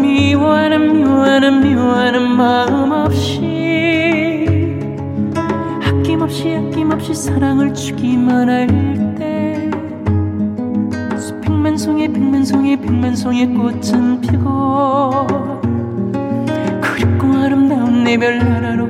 [0.00, 4.78] 미워하는 미워하는 미워하는 마음 없이
[5.84, 8.95] 아낌없이 아낌없이 사랑을 주기만 할때
[12.16, 15.26] 백만 송이 백만 송이 백만 송이 꽃은 피고
[16.80, 18.85] 그립고 아름다운 내 별 나라로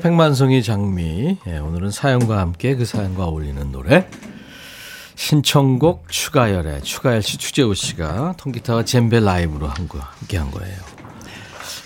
[0.00, 1.38] 백만송이 장미.
[1.46, 4.08] 예, 오늘은 사연과 함께 그 사연과 어울리는 노래.
[5.14, 10.76] 신청곡 추가열의 추가열 씨, 추재호 씨가 통기타와 젬베 라이브로 한 거, 함께 한 거예요.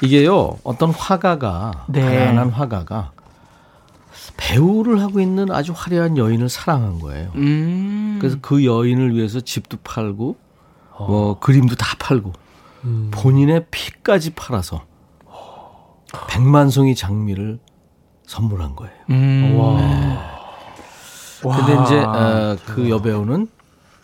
[0.02, 2.02] 이게요, 어떤 화가가, 네.
[2.02, 3.12] 가난한 화가가
[4.36, 7.30] 배우를 하고 있는 아주 화려한 여인을 사랑한 거예요.
[7.36, 8.18] 음.
[8.20, 10.36] 그래서 그 여인을 위해서 집도 팔고,
[10.98, 12.32] 뭐, 그림도 다 팔고,
[13.12, 14.84] 본인의 피까지 팔아서
[16.28, 17.58] 백만송이 장미를
[18.26, 18.94] 선물한 거예요.
[19.10, 19.58] 음.
[21.42, 23.48] 근데 이제 어, 그 여배우는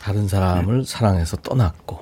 [0.00, 2.00] 다른 사람을 사랑해서 떠났고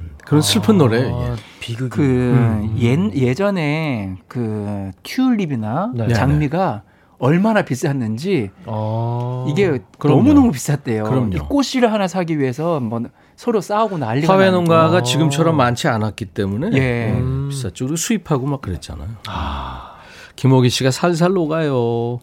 [0.00, 1.34] 음, 그런 슬픈 노래예요.
[1.34, 1.42] 이게.
[1.60, 1.90] 비극이.
[1.90, 6.12] 그 예, 예전에 그 튤립이나 네.
[6.12, 6.82] 장미가
[7.18, 9.46] 얼마나 비쌌는지 어.
[9.48, 10.18] 이게 그럼요.
[10.18, 11.04] 너무 너무 비쌌대요.
[11.04, 11.34] 그럼요.
[11.34, 13.00] 이 꽃씨를 하나 사기 위해서 뭐
[13.36, 15.02] 서로 싸우고 난리가 나는 농가가 어.
[15.02, 17.12] 지금처럼 많지 않았기 때문에 예.
[17.12, 17.86] 음, 비쌌죠.
[17.86, 19.08] 그리고 수입하고 막 그랬잖아요.
[20.36, 22.20] 김호기 씨가 살살 녹아요.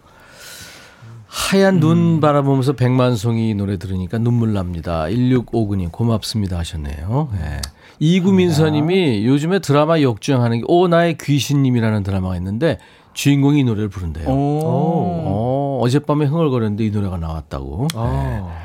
[1.28, 5.06] 하얀 눈 바라보면서 백만송이 노래 들으니까 눈물 납니다.
[5.06, 7.30] 1659님 고맙습니다 하셨네요.
[7.42, 7.60] 예.
[8.00, 12.78] 이구민서님이 요즘에 드라마 역주행하는 게 오 나의 귀신님이라는 드라마가 있는데
[13.14, 14.28] 주인공이 이 노래를 부른대요.
[14.28, 14.62] 오.
[14.64, 17.88] 어, 어젯밤에 흥얼거렸는데 이 노래가 나왔다고.
[17.94, 17.98] 네.
[17.98, 18.64] 어.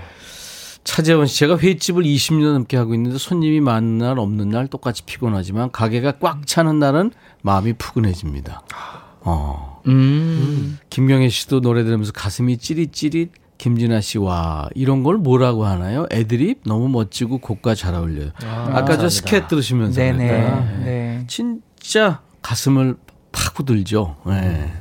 [0.84, 5.70] 차재원 씨, 제가 횟집을 20년 넘게 하고 있는데 손님이 많은 날 없는 날 똑같이 피곤하지만
[5.70, 8.62] 가게가 꽉 차는 날은 마음이 푸근해집니다.
[9.28, 9.82] 어.
[9.86, 10.78] 음.
[10.90, 13.32] 김경혜 씨도 노래 들으면서 가슴이 찌릿찌릿.
[13.58, 16.06] 김진아 씨, 와, 이런 걸 뭐라고 하나요?
[16.12, 16.60] 애드립?
[16.64, 18.30] 너무 멋지고 곡과 잘 어울려요.
[18.44, 20.00] 아, 까저 스캣 들으시면서.
[20.00, 20.28] 네네.
[20.28, 20.60] 그랬다.
[20.84, 21.24] 네.
[21.26, 22.96] 진짜 가슴을
[23.32, 24.16] 파고들죠.
[24.28, 24.72] 예.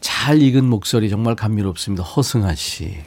[0.00, 2.04] 잘 익은 목소리 정말 감미롭습니다.
[2.04, 2.98] 허승아 씨.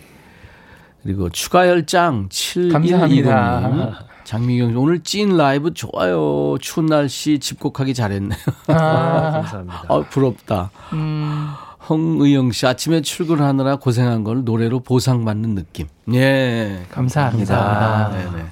[1.04, 4.06] 그리고 추가열짱 7 감사합니다.
[4.24, 6.58] 장미경 씨 오늘 찐 라이브 좋아요.
[6.60, 8.38] 추운 날씨 집콕하기 잘했네요.
[8.68, 9.84] 아, 감사합니다.
[9.88, 10.70] 아, 부럽다.
[10.94, 11.54] 음.
[11.90, 15.88] 홍의영 씨 아침에 출근하느라 고생한 걸 노래로 보상받는 느낌.
[16.14, 16.84] 예.
[16.92, 18.10] 감사합니다.
[18.12, 18.46] 네네.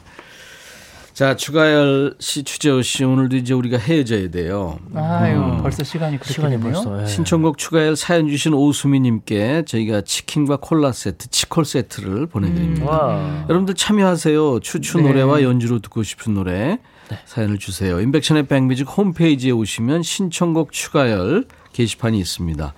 [1.16, 4.80] 자, 추가열 씨, 추재호 씨 오늘도 이제 우리가 헤어져야 돼요.
[4.94, 6.74] 아유, 벌써 시간이 그렇게 시간이 됐네요.
[6.74, 7.04] 벌써.
[7.04, 7.06] 예.
[7.06, 12.86] 신청곡 추가열 사연 주신 오수미님께 저희가 치킨과 콜라 세트, 치콜 세트를 보내드립니다.
[12.86, 13.46] 와.
[13.48, 14.60] 여러분들 참여하세요.
[14.60, 15.04] 추추 네.
[15.04, 16.80] 노래와 연주로 듣고 싶은 노래
[17.24, 18.02] 사연을 주세요.
[18.02, 22.74] 인백션의 백뮤직 홈페이지에 오시면 신청곡 추가열 게시판이 있습니다.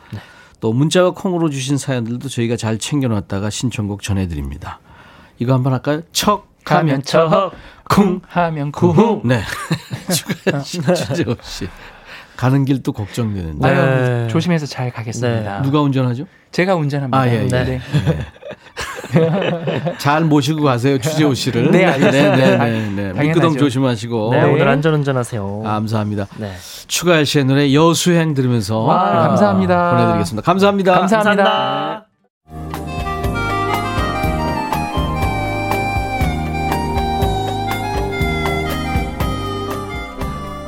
[0.59, 4.79] 또 문자와 콩으로 주신 사연들도 저희가 잘 챙겨놨다가 신청곡 전해드립니다.
[5.39, 6.03] 이거 한번 할까요?
[6.11, 7.53] 척 가면 척,
[7.89, 9.21] 쿵 하면 쿵.
[9.23, 9.41] 네.
[10.63, 11.67] 추가열 씨.
[12.35, 13.67] 가는 길또 걱정되는데.
[13.67, 14.27] 아유, 네.
[14.27, 15.63] 조심해서 잘 가겠습니다.
[15.63, 16.25] 누가 운전하죠?
[16.51, 17.17] 제가 운전합니다.
[17.17, 17.47] 아, 예, 예.
[17.47, 17.81] 네.
[19.97, 21.71] 잘 모시고 가세요, 추재호 씨를.
[21.71, 22.35] 네, 알겠습니다.
[22.35, 23.13] 네, 네, 네, 네.
[23.13, 23.21] 당연하죠.
[23.23, 24.29] 미끄덩 조심하시고.
[24.31, 24.51] 네, 네.
[24.51, 25.61] 오늘 안전운전하세요.
[25.63, 26.27] 감사합니다.
[26.37, 26.53] 네.
[26.87, 29.91] 추가열 씨의 노래 여수행 들으면서 와, 아, 감사합니다.
[29.91, 30.45] 보내드리겠습니다.
[30.45, 30.93] 감사합니다.
[30.99, 32.86] 감사합니다.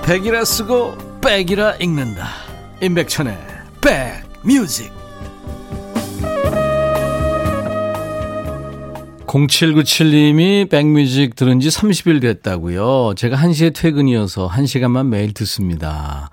[0.10, 2.30] 백이라 쓰고 백이라 읽는다.
[2.82, 3.38] 임백천의
[3.80, 4.92] 백뮤직.
[9.28, 13.14] 0797님이 백뮤직 들은 지 30일 됐다고요.
[13.18, 16.32] 제가 1시에 퇴근이어서 1시간만 매일 듣습니다.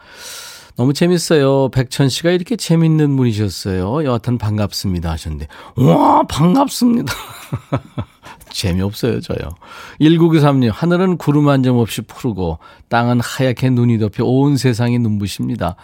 [0.77, 1.69] 너무 재밌어요.
[1.69, 4.07] 백천 씨가 이렇게 재밌는 분이셨어요.
[4.07, 5.49] 여하튼 반갑습니다 하셨는데.
[5.77, 7.13] 와, 반갑습니다.
[8.57, 9.39] 재미없어요, 저요.
[10.01, 12.59] 1993님, 하늘은 구름 한 점 없이 푸르고
[12.89, 15.75] 땅은 하얗게 눈이 덮여 온 세상이 눈부십니다.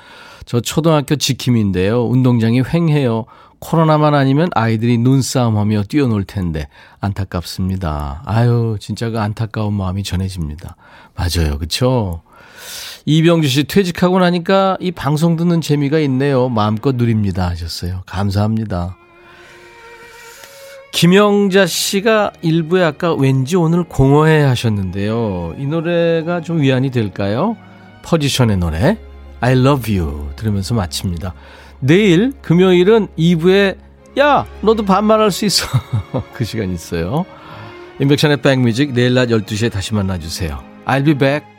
[0.47, 2.05] 저 초등학교 지킴인데요.
[2.07, 3.25] 운동장이 횡해요.
[3.59, 6.69] 코로나만 아니면 아이들이 눈싸움하며 뛰어놀 텐데
[7.01, 8.23] 안타깝습니다.
[8.27, 10.77] 아유 진짜 그 안타까운 마음이 전해집니다.
[11.17, 12.23] 맞아요, 그렇죠?
[13.07, 16.49] 이병주 씨 퇴직하고 나니까 이 방송 듣는 재미가 있네요.
[16.49, 18.03] 마음껏 누립니다 하셨어요.
[18.07, 18.97] 감사합니다.
[20.93, 25.57] 김영자 씨가 일부에 아까 왠지 오늘 공허해 하셨는데요.
[25.59, 27.57] 이 노래가 좀 위안이 될까요?
[28.05, 28.99] 포지션의 노래
[29.41, 31.35] I love you 들으면서 마칩니다.
[31.81, 33.77] 내일 금요일은 2부에
[34.19, 35.67] 야 너도 반말할 수 있어
[36.35, 37.25] 그 시간 있어요.
[37.99, 40.63] 인백션의 백뮤직 내일 낮 12시에 다시 만나주세요.
[40.87, 41.52] I'll be back.